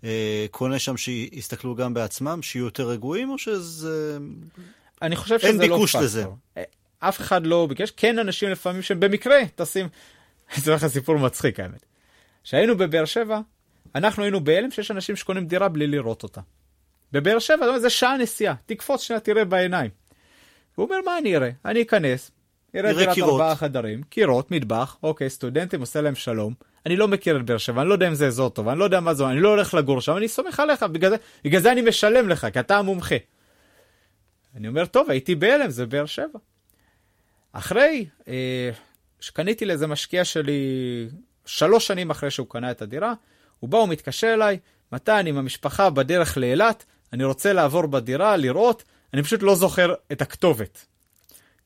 אה, 0.04 0.46
קונה 0.50 0.78
שם, 0.78 0.96
שיסתכלו 0.96 1.74
גם 1.74 1.94
בעצמם, 1.94 2.42
שיהיו 2.42 2.64
יותר 2.64 2.88
רגועים, 2.88 3.30
או 3.30 3.38
שזה... 3.38 4.18
אני 5.02 5.16
חושב 5.16 5.38
שזה 5.38 5.48
לא 5.48 5.52
פקטור. 5.52 5.64
אין 5.64 5.76
ביקוש 5.76 5.94
לזה. 5.94 6.24
אה, 6.56 6.62
אף 6.98 7.20
אחד 7.20 7.46
לא 7.46 7.66
ביקש, 7.68 7.90
כן 7.90 8.18
אנשים 8.18 8.50
לפעמים 8.50 8.82
שהם 8.82 9.00
במקרה 9.00 9.36
טסים, 9.54 9.88
אני 10.50 10.58
אספר 10.58 10.74
לך 10.76 10.86
סיפור 10.86 11.18
מצחיק 11.18 11.60
האמת. 11.60 11.84
כשהיינו 12.44 12.76
בבאר 12.76 13.04
שבע, 13.04 13.40
אנחנו 13.94 14.22
היינו 14.22 14.44
בהלם 14.44 14.70
שיש 14.70 14.90
אנשים 14.90 15.16
שקונים 15.16 15.46
דירה 15.46 15.68
בלי 15.68 15.86
לראות 15.86 16.22
אותה. 16.22 16.40
בבאר 17.12 17.38
שבע 17.38 17.78
זה 17.78 17.90
שעה 17.90 18.16
נסיעה, 18.16 18.54
תקפוץ 18.66 19.02
שנייה 19.02 19.20
תראה 19.20 19.44
בעיניים. 19.44 19.90
הוא 20.74 20.84
אומר 20.84 20.96
מה 21.04 21.18
אני 21.18 21.36
אראה? 21.36 21.50
אני 21.64 21.82
אכנס, 21.82 22.30
יראה 22.74 22.92
דירת 22.94 23.18
ארבעה 23.18 23.56
חדרים, 23.56 24.02
קירות, 24.02 24.50
מטבח, 24.50 24.96
אוקיי, 25.02 25.30
סטודנטים, 25.30 25.80
עושה 25.80 26.00
להם 26.00 26.14
שלום. 26.14 26.54
אני 26.86 26.96
לא 26.96 27.08
מכיר 27.08 27.36
את 27.36 27.44
באר 27.44 27.58
שבע, 27.58 27.80
אני 27.80 27.88
לא 27.88 27.94
יודע 27.94 28.08
אם 28.08 28.14
זה 28.14 28.26
אזור 28.26 28.50
טוב, 28.50 28.68
אני 28.68 28.78
לא 28.78 28.84
יודע 28.84 29.00
מה 29.00 29.14
זה, 29.14 29.26
אני 29.26 29.40
לא 29.40 29.48
הולך 29.48 29.74
לגור 29.74 30.00
שם, 30.00 30.16
אני 30.16 30.28
סומך 30.28 30.60
עליך, 30.60 30.82
בגלל 30.82 31.10
זה, 31.10 31.16
בגלל 31.44 31.60
זה 31.60 31.72
אני 31.72 31.82
משלם 31.82 32.28
לך, 32.28 32.46
כי 32.52 32.60
אתה 32.60 32.78
המומחה. 32.78 33.16
אני 34.56 34.68
אומר, 34.68 34.86
טוב, 34.86 35.10
הייתי 35.10 35.34
בהלם, 35.34 35.70
זה 35.70 35.86
באר 35.86 36.06
שבע. 36.06 36.38
אחרי 37.52 38.06
אה, 38.28 38.70
שקניתי 39.20 39.64
לאיזה 39.64 39.86
משקיע 39.86 40.24
שלי, 40.24 40.62
שלוש 41.46 41.86
שנים 41.86 42.10
אחרי 42.10 42.30
שהוא 42.30 42.46
קנה 42.50 42.70
את 42.70 42.82
הדירה, 42.82 43.14
הוא 43.64 43.68
בא 43.68 43.76
ומתקשר 43.76 44.34
אליי, 44.34 44.58
מתן 44.92 45.26
עם 45.26 45.38
המשפחה 45.38 45.90
בדרך 45.90 46.38
לאילת, 46.38 46.84
אני 47.12 47.24
רוצה 47.24 47.52
לעבור 47.52 47.86
בדירה, 47.86 48.36
לראות, 48.36 48.84
אני 49.14 49.22
פשוט 49.22 49.42
לא 49.42 49.54
זוכר 49.54 49.94
את 50.12 50.22
הכתובת. 50.22 50.86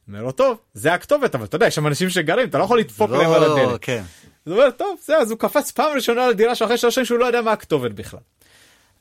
אומר 0.09 0.23
לו, 0.23 0.33
טוב, 0.33 0.59
זה 0.75 0.95
הכתובת, 0.95 1.35
אבל 1.35 1.45
אתה 1.45 1.57
יודע, 1.57 1.67
יש 1.67 1.75
שם 1.75 1.87
אנשים 1.87 2.11
שגרים, 2.11 2.49
אתה 2.49 2.59
לא 2.59 2.65
יכול 2.65 2.79
לדפוק 2.79 3.11
להם 3.11 3.31
על 3.31 3.41
לא, 3.41 3.59
הדלת. 3.59 3.81
כן. 3.81 4.03
אז 4.47 4.53
הוא 4.53 4.61
אומר, 4.61 4.71
טוב, 4.71 5.01
זה, 5.05 5.17
אז 5.17 5.31
הוא 5.31 5.39
קפץ 5.39 5.71
פעם 5.71 5.95
ראשונה 5.95 6.29
לדירה 6.29 6.55
שלו 6.55 6.67
אחרי 6.67 6.79
שלוש 6.79 6.95
שנים 6.95 7.05
שהוא 7.05 7.19
לא 7.19 7.25
יודע 7.25 7.43
מה 7.43 7.53
הכתובת 7.53 7.91
בכלל. 7.91 8.21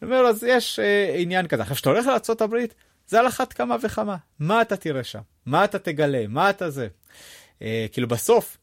אני 0.02 0.12
אומר, 0.12 0.28
אז 0.28 0.44
יש 0.44 0.80
אה, 0.80 1.16
עניין 1.18 1.48
כזה. 1.48 1.62
עכשיו, 1.62 1.76
כשאתה 1.76 1.90
הולך 1.90 2.06
לארה"ב, 2.06 2.56
זה 3.08 3.20
על 3.20 3.28
אחת 3.28 3.54
כמה 3.54 3.76
וכמה. 3.82 4.16
מה 4.40 4.62
אתה 4.62 4.76
תראה 4.76 5.04
שם? 5.04 5.22
מה 5.46 5.64
אתה 5.64 5.80
תגלה? 5.80 6.26
מה 6.28 6.50
אתה 6.50 6.70
זה? 6.70 6.88
אה, 7.62 7.86
כאילו, 7.92 8.08
בסוף, 8.08 8.58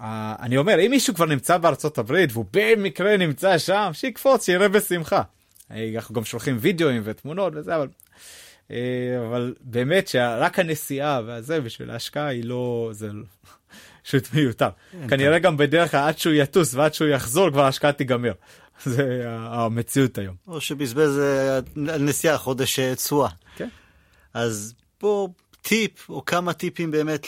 אה, 0.00 0.34
אני 0.40 0.56
אומר, 0.56 0.86
אם 0.86 0.90
מישהו 0.90 1.14
כבר 1.14 1.26
נמצא 1.26 1.58
בארצות 1.58 1.98
הברית 1.98 2.30
והוא 2.32 2.44
במקרה 2.52 3.16
נמצא 3.16 3.58
שם, 3.58 3.90
שיקפוץ, 3.92 4.46
שיראה 4.46 4.68
בשמחה. 4.68 5.22
אה, 5.70 5.90
אנחנו 5.94 6.14
גם 6.14 6.24
שולחים 6.24 6.56
וידאוים 6.60 7.02
ותמונות 7.04 7.52
וזה, 7.56 7.76
אבל 7.76 7.88
אה, 8.70 9.26
אבל 9.28 9.54
באמת 9.60 10.08
שרק 10.08 10.58
הנסיעה 10.58 11.20
והזה 11.26 11.60
בשביל 11.60 11.90
ההשקעה 11.90 12.26
היא 12.26 12.44
לא, 12.44 12.90
זה 12.92 13.12
לא, 13.12 13.24
פשוט 14.04 14.34
מיותר. 14.34 14.68
כנראה 15.08 15.38
גם 15.38 15.56
בדרך 15.56 15.90
כלל 15.90 16.00
עד 16.00 16.18
שהוא 16.18 16.34
יטוס 16.34 16.74
ועד 16.74 16.94
שהוא 16.94 17.08
יחזור 17.08 17.50
כבר 17.50 17.64
ההשקעה 17.64 17.92
תיגמר. 17.92 18.32
זה 18.84 19.24
המציאות 19.28 20.18
היום. 20.18 20.34
או 20.48 20.60
שבזבז 20.60 21.20
על 21.88 22.02
נסיעה 22.02 22.38
חודש 22.38 22.78
אה, 22.78 22.94
תשואה. 22.94 23.28
כן. 23.56 23.68
אז 24.34 24.74
פה 24.98 25.28
טיפ 25.62 26.10
או 26.10 26.24
כמה 26.24 26.52
טיפים 26.52 26.90
באמת 26.90 27.26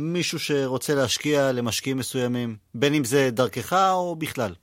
למישהו 0.00 0.38
שרוצה 0.38 0.94
להשקיע 0.94 1.52
למשקיעים 1.52 1.96
מסוימים, 1.96 2.56
בין 2.74 2.94
אם 2.94 3.04
זה 3.04 3.30
דרכך 3.30 3.72
או 3.72 4.16
בכלל. 4.16 4.54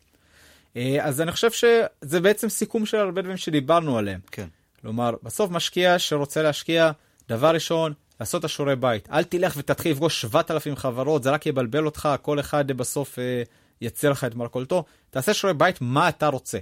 אז 1.02 1.22
אני 1.22 1.32
חושב 1.32 1.52
שזה 1.52 2.20
בעצם 2.22 2.50
סיכום 2.50 2.86
של 2.86 2.98
הרבה 2.98 3.22
דברים 3.22 3.38
שדיברנו 3.38 3.98
עליהם. 3.98 4.20
כן. 4.32 4.48
כלומר, 4.82 5.12
בסוף 5.24 5.52
משקיע 5.52 6.00
שרוצה 6.00 6.42
להשקיע, 6.42 6.92
דבר 7.30 7.48
ראשון, 7.54 7.94
לעשות 8.20 8.40
את 8.40 8.46
השיעורי 8.46 8.76
בית. 8.76 9.10
אל 9.12 9.24
תלך 9.24 9.54
ותתחיל 9.58 9.92
לפגוש 9.92 10.22
7,000 10.22 10.76
חברות, 10.76 11.24
זה 11.24 11.30
רק 11.32 11.46
יבלבל 11.46 11.86
אותך, 11.86 12.10
כל 12.22 12.40
אחד 12.40 12.72
בסוף 12.72 13.20
אה, 13.20 13.44
יצא 13.82 14.10
לך 14.10 14.24
את 14.24 14.36
מרכולתו. 14.36 14.84
תעשה 15.10 15.34
שיעורי 15.34 15.58
בית, 15.58 15.78
מה 15.82 16.10
אתה 16.10 16.28
רוצה. 16.28 16.58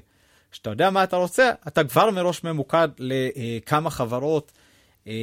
כשאתה 0.51 0.69
יודע 0.69 0.89
מה 0.89 1.03
אתה 1.03 1.15
רוצה, 1.15 1.51
אתה 1.67 1.83
כבר 1.83 2.11
מראש 2.11 2.43
ממוקד 2.43 2.87
לכמה 2.97 3.89
חברות, 3.89 4.51
אה, 5.07 5.13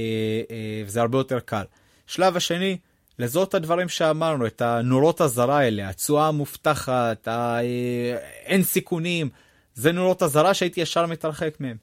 אה, 0.50 0.82
וזה 0.86 1.00
הרבה 1.00 1.18
יותר 1.18 1.40
קל. 1.40 1.64
שלב 2.06 2.36
השני, 2.36 2.78
לזאת 3.22 3.48
את 3.48 3.54
הדברים 3.54 3.88
שאמרנו, 3.88 4.46
את 4.46 4.62
הנורות 4.62 5.20
הזרה 5.20 5.58
האלה, 5.58 5.88
התשואה 5.88 6.28
המובטחת, 6.28 7.28
אה, 7.28 7.61
אין 8.44 8.62
סיכונים, 8.62 9.28
זה 9.74 9.92
נורות 9.92 10.22
הזרה 10.22 10.54
שהייתי 10.54 10.80
ישר 10.80 11.06
מתרחק 11.06 11.54
מהם. 11.61 11.76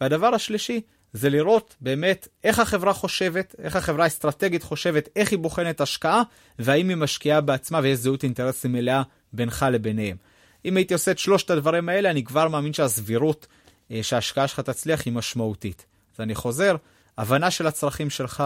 והדבר 0.00 0.26
השלישי 0.26 0.80
זה 1.12 1.30
לראות 1.30 1.76
באמת 1.80 2.28
איך 2.44 2.58
החברה 2.58 2.92
חושבת, 2.92 3.54
איך 3.58 3.76
החברה 3.76 4.04
האסטרטגית 4.04 4.62
חושבת, 4.62 5.08
איך 5.16 5.30
היא 5.30 5.38
בוחנת 5.38 5.80
השקעה, 5.80 6.22
והאם 6.58 6.88
היא 6.88 6.96
משקיעה 6.96 7.40
בעצמה 7.40 7.80
ויש 7.82 7.98
זהות 7.98 8.22
אינטרסים 8.22 8.72
מלאה 8.72 9.02
בינך 9.32 9.66
לביניהם. 9.72 10.16
אם 10.64 10.76
הייתי 10.76 10.94
עושה 10.94 11.10
את 11.10 11.18
שלושת 11.18 11.50
הדברים 11.50 11.88
האלה, 11.88 12.10
אני 12.10 12.24
כבר 12.24 12.48
מאמין 12.48 12.72
שהסבירות 12.72 13.46
שההשקעה 14.02 14.48
שלך 14.48 14.60
תצליח 14.60 15.02
היא 15.04 15.12
משמעותית. 15.12 15.86
אז 16.14 16.20
אני 16.20 16.34
חוזר, 16.34 16.76
הבנה 17.18 17.50
של 17.50 17.66
הצרכים 17.66 18.10
שלך 18.10 18.44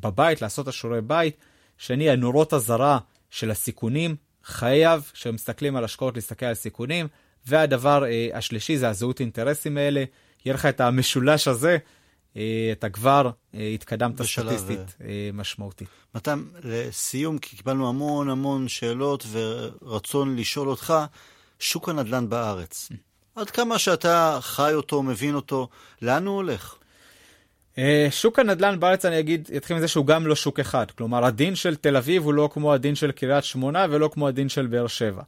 בבית, 0.00 0.42
לעשות 0.42 0.62
את 0.62 0.68
השיעורי 0.68 1.00
בית. 1.00 1.36
שני, 1.78 2.10
הנורות 2.10 2.54
אזהרה 2.54 2.98
של 3.30 3.50
הסיכונים, 3.50 4.16
חייב, 4.44 5.10
כשמסתכלים 5.12 5.76
על 5.76 5.84
השקעות, 5.84 6.14
להסתכל 6.14 6.46
על 6.46 6.54
סיכונים. 6.54 7.08
והדבר 7.46 8.04
השלישי 8.34 8.78
זה 8.78 8.88
הזהות 8.88 9.20
אינטרסים 9.20 9.76
האלה. 9.76 10.04
יהיה 10.44 10.54
לך 10.54 10.66
את 10.66 10.80
המשולש 10.80 11.48
הזה, 11.48 11.78
אה, 12.36 12.68
אתה 12.72 12.88
כבר 12.88 13.30
אה, 13.54 13.68
התקדמת 13.68 14.22
סטטיסטית 14.22 14.96
אה. 15.00 15.30
משמעותית. 15.32 15.88
מתן, 16.14 16.44
לסיום, 16.64 17.38
כי 17.38 17.56
קיבלנו 17.56 17.88
המון 17.88 18.30
המון 18.30 18.68
שאלות 18.68 19.26
ורצון 19.30 20.36
לשאול 20.36 20.68
אותך, 20.68 20.94
שוק 21.58 21.88
הנדל"ן 21.88 22.28
בארץ, 22.28 22.88
עד 23.34 23.50
כמה 23.50 23.78
שאתה 23.78 24.38
חי 24.40 24.74
אותו, 24.74 25.02
מבין 25.02 25.34
אותו, 25.34 25.68
לאן 26.02 26.26
הוא 26.26 26.36
הולך? 26.36 26.74
שוק 28.10 28.38
הנדל"ן 28.38 28.80
בארץ, 28.80 29.04
אני 29.04 29.18
אגיד, 29.20 29.50
אתחיל 29.56 29.76
מזה 29.76 29.88
שהוא 29.88 30.06
גם 30.06 30.26
לא 30.26 30.34
שוק 30.34 30.60
אחד. 30.60 30.90
כלומר, 30.90 31.24
הדין 31.24 31.54
של 31.54 31.76
תל 31.76 31.96
אביב 31.96 32.24
הוא 32.24 32.34
לא 32.34 32.48
כמו 32.52 32.74
הדין 32.74 32.94
של 32.94 33.12
קריית 33.12 33.44
שמונה 33.44 33.86
ולא 33.90 34.10
כמו 34.12 34.28
הדין 34.28 34.48
של 34.48 34.66
באר 34.66 34.86
שבע. 34.86 35.22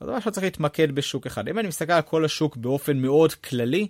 אז 0.00 0.08
ממש 0.08 0.28
צריך 0.28 0.44
להתמקד 0.44 0.92
בשוק 0.94 1.26
אחד. 1.26 1.48
אם 1.48 1.58
אני 1.58 1.68
מסתכל 1.68 1.92
על 1.92 2.02
כל 2.02 2.24
השוק 2.24 2.56
באופן 2.56 2.98
מאוד 2.98 3.32
כללי, 3.32 3.88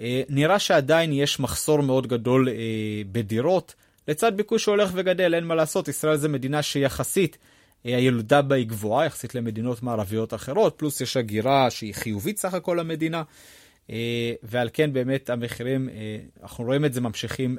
אה, 0.00 0.22
נראה 0.28 0.58
שעדיין 0.58 1.12
יש 1.12 1.40
מחסור 1.40 1.80
מאוד 1.80 2.06
גדול 2.06 2.48
אה, 2.48 2.54
בדירות, 3.12 3.74
לצד 4.08 4.36
ביקוש 4.36 4.64
שהולך 4.64 4.90
וגדל, 4.94 5.34
אין 5.34 5.44
מה 5.44 5.54
לעשות, 5.54 5.88
ישראל 5.88 6.16
זה 6.16 6.28
מדינה 6.28 6.62
שיחסית 6.62 7.38
אה, 7.86 7.96
הילודה 7.96 8.42
בה 8.42 8.56
היא 8.56 8.66
גבוהה, 8.66 9.06
יחסית 9.06 9.34
למדינות 9.34 9.82
מערביות 9.82 10.34
אחרות, 10.34 10.74
פלוס 10.76 11.00
יש 11.00 11.16
הגירה 11.16 11.70
שהיא 11.70 11.94
חיובית 11.94 12.38
סך 12.38 12.54
הכל 12.54 12.76
למדינה, 12.80 13.22
ועל 14.42 14.68
כן 14.72 14.92
באמת 14.92 15.30
המחירים, 15.30 15.88
אנחנו 16.42 16.64
רואים 16.64 16.84
את 16.84 16.92
זה 16.92 17.00
ממשיכים 17.00 17.56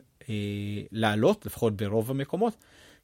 לעלות, 0.92 1.46
לפחות 1.46 1.76
ברוב 1.76 2.12
המקומות. 2.12 2.54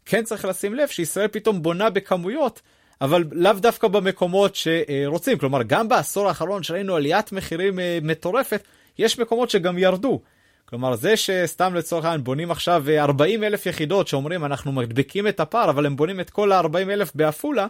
כן 0.06 0.24
צריך 0.24 0.46
לשים 0.46 0.76
לב 0.76 0.88
שישראל 0.88 1.28
פתאום 1.28 1.62
בונה 1.62 1.90
בכמויות, 1.90 2.62
אבל 3.02 3.24
לאו 3.32 3.54
דווקא 3.54 3.88
במקומות 3.88 4.56
שרוצים. 4.56 5.38
כלומר, 5.38 5.64
גם 5.64 5.90
בעשור 5.90 6.28
האחרון 6.28 6.64
שראינו 6.64 6.96
עליית 6.96 7.32
מחירים 7.32 7.80
מטורפת, 8.02 8.64
יש 8.98 9.20
מקומות 9.20 9.50
שגם 9.50 9.78
ירדו. 9.78 10.22
כלומר, 10.66 10.96
זה 10.96 11.18
שסתם 11.18 11.76
לצורך 11.76 12.06
העניין 12.06 12.24
בונים 12.24 12.52
עכשיו 12.52 12.86
40 12.98 13.44
אלף 13.44 13.66
יחידות 13.66 14.08
שאומרים 14.08 14.46
אנחנו 14.46 14.72
מדביקים 14.72 15.28
את 15.28 15.40
הפער, 15.40 15.70
אבל 15.70 15.86
הם 15.86 15.96
בונים 15.96 16.20
את 16.20 16.30
כל 16.30 16.52
ה-40 16.52 16.76
אלף 16.76 17.12
בעפולה, 17.16 17.68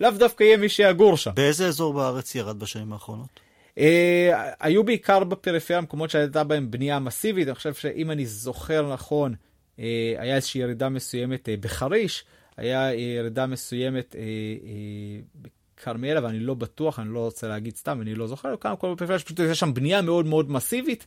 לאו 0.00 0.10
דווקא 0.10 0.44
יהיה 0.44 0.56
מי 0.56 0.68
שיגור 0.68 1.16
שם. 1.16 1.30
באיזה 1.34 1.66
אזור 1.66 1.94
בארץ 1.94 2.34
ירד 2.34 2.58
בשנים 2.58 2.92
האחרונות? 2.92 3.49
אה, 3.78 4.50
היו 4.60 4.84
בעיקר 4.84 5.24
בפריפריה, 5.24 5.80
מקומות 5.80 6.10
שהייתה 6.10 6.44
בהם 6.44 6.70
בנייה 6.70 6.98
מסיבית, 6.98 7.48
אני 7.48 7.54
חושב 7.54 7.74
שאם 7.74 8.10
אני 8.10 8.26
זוכר 8.26 8.92
נכון, 8.92 9.34
אה, 9.78 10.14
היה 10.18 10.36
איזושהי 10.36 10.60
ירידה 10.60 10.88
מסוימת 10.88 11.48
אה, 11.48 11.54
בחריש, 11.60 12.24
היה 12.56 12.94
ירידה 12.94 13.46
מסוימת 13.46 14.16
אה, 14.16 14.20
אה, 14.20 15.20
כרמיאל, 15.76 16.16
אבל 16.16 16.28
אני 16.28 16.40
לא 16.40 16.54
בטוח, 16.54 16.98
אני 16.98 17.08
לא 17.08 17.18
רוצה 17.18 17.48
להגיד 17.48 17.76
סתם, 17.76 18.00
אני 18.00 18.14
לא 18.14 18.26
זוכר, 18.26 18.54
כמה 18.60 18.76
כל 18.76 18.94
בפריפריה 18.94 19.18
פשוט 19.18 19.38
יש 19.38 19.60
שם 19.60 19.74
בנייה 19.74 20.02
מאוד 20.02 20.26
מאוד 20.26 20.50
מסיבית, 20.50 21.06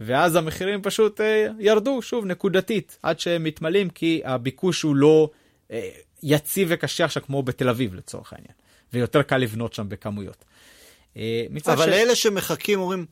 ואז 0.00 0.36
המחירים 0.36 0.82
פשוט 0.82 1.20
אה, 1.20 1.48
ירדו, 1.58 2.02
שוב, 2.02 2.24
נקודתית, 2.24 2.98
עד 3.02 3.20
שהם 3.20 3.44
מתמלאים, 3.44 3.90
כי 3.90 4.20
הביקוש 4.24 4.82
הוא 4.82 4.96
לא 4.96 5.30
אה, 5.70 5.90
יציב 6.22 6.68
וקשה 6.70 7.04
עכשיו 7.04 7.22
כמו 7.22 7.42
בתל 7.42 7.68
אביב 7.68 7.94
לצורך 7.94 8.32
העניין, 8.32 8.54
ויותר 8.92 9.22
קל 9.22 9.36
לבנות 9.36 9.72
שם 9.72 9.88
בכמויות. 9.88 10.44
אה, 11.16 11.46
אבל 11.66 11.86
ש... 11.86 11.94
אלה 11.94 12.14
שמחכים 12.14 12.80
אומרים, 12.80 13.06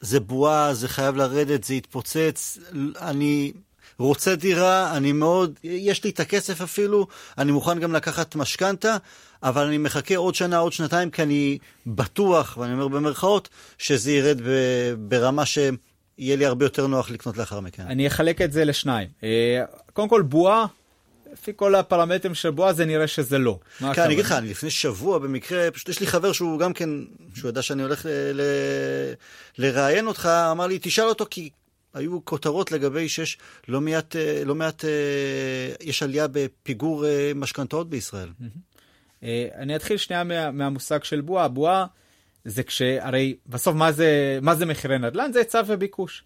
זה 0.00 0.20
בועה, 0.20 0.74
זה 0.74 0.88
חייב 0.88 1.16
לרדת, 1.16 1.64
זה 1.64 1.74
יתפוצץ, 1.74 2.58
אני 3.00 3.52
רוצה 3.98 4.36
דירה, 4.36 4.96
אני 4.96 5.12
מאוד, 5.12 5.58
יש 5.64 6.04
לי 6.04 6.10
את 6.10 6.20
הכסף 6.20 6.60
אפילו, 6.60 7.06
אני 7.38 7.52
מוכן 7.52 7.78
גם 7.78 7.92
לקחת 7.92 8.36
משכנתה, 8.36 8.96
אבל 9.42 9.66
אני 9.66 9.78
מחכה 9.78 10.16
עוד 10.16 10.34
שנה, 10.34 10.58
עוד 10.58 10.72
שנתיים, 10.72 11.10
כי 11.10 11.22
אני 11.22 11.58
בטוח, 11.86 12.56
ואני 12.60 12.72
אומר 12.72 12.88
במרכאות, 12.88 13.48
שזה 13.78 14.12
ירד 14.12 14.40
ברמה 14.98 15.46
שיהיה 15.46 16.36
לי 16.36 16.46
הרבה 16.46 16.64
יותר 16.64 16.86
נוח 16.86 17.10
לקנות 17.10 17.36
לאחר 17.36 17.60
מכן. 17.60 17.82
אני 17.82 18.06
אחלק 18.06 18.42
את 18.42 18.52
זה 18.52 18.64
לשניים. 18.64 19.08
אה, 19.22 19.64
קודם 19.92 20.08
כל, 20.08 20.22
בועה, 20.22 20.66
לפי 21.32 21.52
כל 21.56 21.74
הפרמטרים 21.74 22.34
של 22.34 22.50
בועה, 22.50 22.72
זה 22.72 22.84
נראה 22.84 23.06
שזה 23.06 23.38
לא. 23.38 23.58
כן, 23.78 24.02
אני 24.02 24.14
אגיד 24.14 24.24
לך, 24.24 24.32
אני 24.32 24.50
לפני 24.50 24.70
שבוע 24.70 25.18
במקרה, 25.18 25.70
פשוט 25.70 25.88
יש 25.88 26.00
לי 26.00 26.06
חבר 26.06 26.32
שהוא 26.32 26.58
גם 26.58 26.72
כן, 26.72 26.90
שהוא 27.34 27.48
ידע 27.48 27.62
שאני 27.62 27.82
הולך 27.82 28.06
לראיין 29.58 30.06
אותך, 30.06 30.26
אמר 30.26 30.66
לי, 30.66 30.78
תשאל 30.82 31.04
אותו, 31.04 31.26
כי 31.30 31.50
היו 31.94 32.24
כותרות 32.24 32.72
לגבי 32.72 33.08
שיש 33.08 33.38
לא 33.68 33.80
מעט, 33.80 34.16
אה, 34.16 34.42
לא 34.44 34.54
מעט, 34.54 34.84
אה, 34.84 34.90
יש 35.80 36.02
עלייה 36.02 36.26
בפיגור 36.32 37.04
משכנתאות 37.34 37.90
בישראל. 37.90 38.28
אה, 39.22 39.48
אני 39.54 39.76
אתחיל 39.76 39.96
שנייה 39.96 40.24
מה, 40.24 40.50
מהמושג 40.50 41.04
של 41.04 41.20
בועה. 41.20 41.48
בועה 41.48 41.86
זה 42.44 42.62
כשהרי 42.62 43.36
בסוף 43.46 43.74
מה 43.74 43.92
זה, 43.92 44.38
מה 44.42 44.54
זה 44.54 44.66
מחירי 44.66 44.98
נדל"ן? 44.98 45.32
זה 45.32 45.38
היצע 45.38 45.62
וביקוש. 45.66 46.24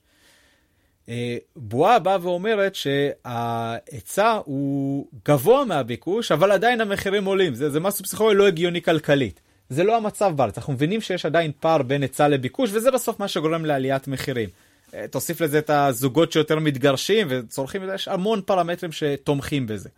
אה, 1.09 1.37
בועה 1.57 1.99
באה 1.99 2.17
ואומרת 2.23 2.75
שההיצע 2.75 4.39
הוא 4.45 5.07
גבוה 5.29 5.65
מהביקוש, 5.65 6.33
אבל 6.33 6.53
עדיין 6.53 6.81
המחירים 6.81 7.25
עולים. 7.25 7.55
זה, 7.55 7.71
זה 7.71 7.81
משהו 7.81 8.05
פסיכולוגי 8.05 8.39
לא 8.39 8.47
הגיוני 8.47 8.83
כלכלית. 8.83 9.41
זה 9.69 9.85
לא 9.85 9.97
המצב 9.97 10.33
בארץ, 10.37 10.59
אנחנו 10.59 10.73
מבינים 10.73 11.01
שיש 11.01 11.27
עדיין 11.27 11.53
פער 11.61 11.83
בין 11.83 12.03
היצע 12.03 12.29
לביקוש, 12.29 12.71
וזה 12.73 12.91
בסוף 12.91 13.21
מה 13.21 13.29
שגורם 13.29 13.65
לעליית 13.65 14.09
מחירים. 14.09 14.49
אה, 14.95 15.09
תוסיף 15.11 15.41
לזה 15.41 15.59
את 15.59 15.71
הזוגות 15.71 16.33
שיותר 16.33 16.59
מתגרשים 16.59 17.27
וצורכים, 17.31 17.83
יש 17.95 18.09
המון 18.09 18.41
פרמטרים 18.47 18.93
שתומכים 18.93 19.67
בזה. 19.67 19.89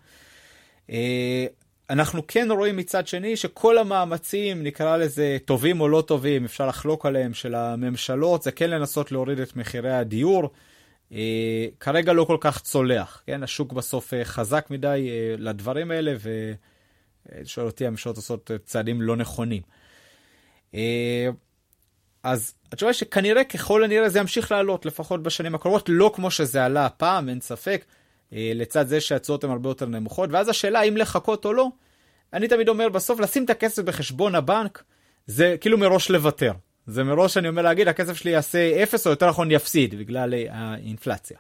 אנחנו 1.90 2.26
כן 2.28 2.48
רואים 2.50 2.76
מצד 2.76 3.06
שני 3.06 3.36
שכל 3.36 3.78
המאמצים, 3.78 4.62
נקרא 4.62 4.96
לזה 4.96 5.36
טובים 5.44 5.80
או 5.80 5.88
לא 5.88 6.00
טובים, 6.06 6.44
אפשר 6.44 6.66
לחלוק 6.66 7.06
עליהם, 7.06 7.34
של 7.34 7.54
הממשלות, 7.54 8.42
זה 8.42 8.52
כן 8.52 8.70
לנסות 8.70 9.12
להוריד 9.12 9.40
את 9.40 9.56
מחירי 9.56 9.92
הדיור. 9.92 10.50
אה, 11.12 11.66
כרגע 11.80 12.12
לא 12.12 12.24
כל 12.24 12.36
כך 12.40 12.60
צולח, 12.60 13.22
כן? 13.26 13.42
השוק 13.42 13.72
בסוף 13.72 14.14
אה, 14.14 14.24
חזק 14.24 14.66
מדי 14.70 15.08
אה, 15.10 15.34
לדברים 15.38 15.90
האלה, 15.90 16.14
ושואל 17.42 17.66
אותי, 17.66 17.86
הממשלות 17.86 18.16
עושות 18.16 18.50
צעדים 18.64 19.02
לא 19.02 19.16
נכונים. 19.16 19.62
אז 22.22 22.54
התשובה 22.72 22.90
היא 22.90 22.94
שכנראה, 22.94 23.44
ככל 23.44 23.84
הנראה, 23.84 24.08
זה 24.08 24.18
ימשיך 24.18 24.52
לעלות, 24.52 24.86
לפחות 24.86 25.22
בשנים 25.22 25.54
הקרובות, 25.54 25.88
לא 25.88 26.10
כמו 26.14 26.30
שזה 26.30 26.64
עלה 26.64 26.86
הפעם, 26.86 27.28
אין 27.28 27.40
ספק. 27.40 27.84
לצד 28.32 28.86
זה 28.86 29.00
שהתשואות 29.00 29.44
הן 29.44 29.50
הרבה 29.50 29.70
יותר 29.70 29.86
נמוכות, 29.86 30.30
ואז 30.32 30.48
השאלה 30.48 30.82
אם 30.82 30.96
לחכות 30.96 31.44
או 31.44 31.52
לא, 31.52 31.68
אני 32.32 32.48
תמיד 32.48 32.68
אומר 32.68 32.88
בסוף 32.88 33.20
לשים 33.20 33.44
את 33.44 33.50
הכסף 33.50 33.82
בחשבון 33.82 34.34
הבנק, 34.34 34.82
זה 35.26 35.56
כאילו 35.60 35.78
מראש 35.78 36.10
לוותר. 36.10 36.52
זה 36.86 37.04
מראש 37.04 37.36
אני 37.36 37.48
אומר 37.48 37.62
להגיד 37.62 37.88
הכסף 37.88 38.16
שלי 38.16 38.30
יעשה 38.30 38.82
אפס 38.82 39.06
או 39.06 39.10
יותר 39.10 39.28
נכון 39.28 39.50
יפסיד 39.50 39.94
בגלל 39.94 40.34
אה, 40.34 40.46
האינפלציה. 40.50 41.38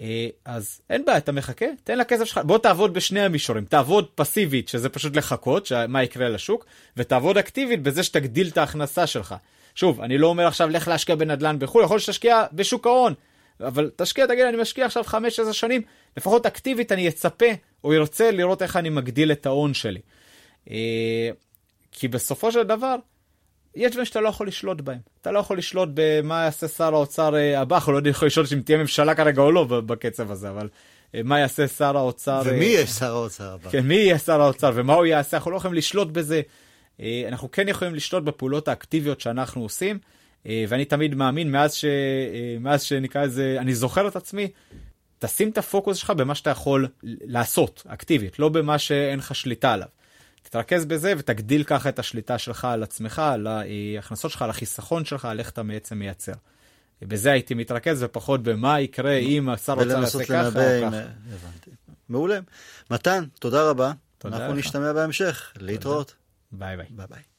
אה, 0.00 0.28
אז 0.44 0.80
אין 0.90 1.04
בעיה, 1.04 1.18
אתה 1.18 1.32
מחכה, 1.32 1.66
תן 1.84 1.98
לכסף 1.98 2.24
שלך, 2.24 2.40
בוא 2.44 2.58
תעבוד 2.58 2.94
בשני 2.94 3.20
המישורים, 3.20 3.64
תעבוד 3.64 4.06
פסיבית, 4.14 4.68
שזה 4.68 4.88
פשוט 4.88 5.16
לחכות, 5.16 5.72
מה 5.88 6.02
יקרה 6.02 6.28
לשוק, 6.28 6.66
ותעבוד 6.96 7.38
אקטיבית 7.38 7.82
בזה 7.82 8.02
שתגדיל 8.02 8.48
את 8.48 8.58
ההכנסה 8.58 9.06
שלך. 9.06 9.34
שוב, 9.74 10.00
אני 10.00 10.18
לא 10.18 10.26
אומר 10.26 10.46
עכשיו 10.46 10.68
לך 10.68 10.88
להשקיע 10.88 11.14
בנדל"ן 11.14 11.58
בחו"ל, 11.58 11.84
יכול 11.84 11.94
להיות 11.94 12.02
שתשקיע 12.02 12.44
בשוק 12.52 12.86
ההון, 12.86 13.14
אבל 13.60 13.90
תשקיע, 13.96 14.26
תגיד, 14.26 14.44
אני 14.44 14.56
משקיע 14.56 14.86
עכשיו 14.86 15.04
5-10 15.04 15.52
שנים, 15.52 15.82
לפחות 16.16 16.46
אקטיבית 16.46 16.92
אני 16.92 17.08
אצפה 17.08 17.46
או 17.84 17.92
ארצה 17.92 18.30
לראות 18.30 18.62
איך 18.62 18.76
אני 18.76 18.90
מגדיל 18.90 19.32
את 19.32 19.46
ההון 19.46 19.74
שלי. 19.74 20.00
אה, 20.70 21.30
כי 21.92 22.08
בסופו 22.08 22.52
של 22.52 22.62
דבר, 22.62 22.96
יש 23.76 23.90
דברים 23.90 24.04
שאתה 24.04 24.20
לא 24.20 24.28
יכול 24.28 24.46
לשלוט 24.46 24.80
בהם. 24.80 24.98
אתה 25.22 25.32
לא 25.32 25.38
יכול 25.38 25.58
לשלוט 25.58 25.88
במה 25.94 26.44
יעשה 26.44 26.68
שר 26.68 26.94
האוצר 26.94 27.36
אה, 27.36 27.60
הבא, 27.60 27.76
אנחנו 27.76 27.92
לא 27.92 27.96
יודעים 27.96 28.10
יכול 28.10 28.26
לשלוט 28.26 28.52
אם 28.52 28.60
תהיה 28.60 28.78
ממשלה 28.78 29.14
כרגע 29.14 29.42
או 29.42 29.52
לא 29.52 29.64
בקצב 29.64 30.30
הזה, 30.30 30.50
אבל 30.50 30.68
אה, 31.14 31.20
מה 31.24 31.40
יעשה 31.40 31.68
שר 31.68 31.96
האוצר... 31.96 32.42
ומי 32.44 32.64
יהיה 32.64 32.86
שר 32.86 33.14
האוצר 33.14 33.52
הבא. 33.52 33.70
כן, 33.70 33.86
מי 33.86 33.94
יהיה 33.94 34.18
שר 34.18 34.42
האוצר 34.42 34.72
ומה 34.74 34.94
הוא 34.94 35.06
יעשה, 35.06 35.36
אנחנו 35.36 35.50
לא 35.50 35.56
יכולים 35.56 35.74
לשלוט 35.74 36.08
בזה. 36.08 36.40
אנחנו 37.28 37.50
כן 37.50 37.68
יכולים 37.68 37.94
לשלוט 37.94 38.22
בפעולות 38.22 38.68
האקטיביות 38.68 39.20
שאנחנו 39.20 39.62
עושים. 39.62 39.98
אה, 40.46 40.64
ואני 40.68 40.84
תמיד 40.84 41.14
מאמין, 41.14 41.50
מאז, 41.50 41.74
ש... 41.74 41.84
אה, 41.84 42.56
מאז 42.60 42.82
שנקרא 42.82 43.24
לזה, 43.24 43.56
אני 43.58 43.74
זוכר 43.74 44.08
את 44.08 44.16
עצמי, 44.16 44.48
תשים 45.18 45.48
את 45.50 45.58
הפוקוס 45.58 45.96
שלך 45.96 46.10
במה 46.10 46.34
שאתה 46.34 46.50
יכול 46.50 46.88
לעשות, 47.02 47.82
אקטיבית, 47.88 48.38
לא 48.38 48.48
במה 48.48 48.78
שאין 48.78 49.18
לך 49.18 49.34
שליטה 49.34 49.72
עליו. 49.72 49.88
תתרכז 50.54 50.84
בזה 50.84 51.14
ותגדיל 51.18 51.64
ככה 51.64 51.88
את 51.88 51.98
השליטה 51.98 52.38
שלך 52.38 52.64
על 52.64 52.82
עצמך, 52.82 53.18
על 53.18 53.46
ההכנסות 53.46 54.30
שלך, 54.30 54.42
על 54.42 54.50
החיסכון 54.50 55.04
שלך, 55.04 55.24
על 55.24 55.38
איך 55.38 55.50
אתה 55.50 55.62
בעצם 55.62 55.98
מייצר. 55.98 56.32
בזה 57.02 57.32
הייתי 57.32 57.54
מתרכז 57.54 58.02
ופחות 58.02 58.42
במה 58.42 58.80
יקרה 58.80 59.12
אם 59.16 59.48
השר 59.48 59.72
רוצה 59.72 60.00
לעשות 60.00 60.22
ככה 60.22 60.46
או 60.46 60.52
ככה. 60.52 61.00
הבנתי. 61.32 61.70
מעולה. 62.08 62.38
מתן, 62.90 63.24
תודה 63.38 63.70
רבה. 63.70 63.92
תודה 64.18 64.36
אנחנו 64.36 64.52
לך. 64.52 64.58
נשתמע 64.58 64.92
בהמשך. 64.92 65.52
להתראות. 65.60 66.14
ביי 66.52 66.76
ביי. 66.76 66.86
ביי 66.90 67.06
ביי. 67.10 67.33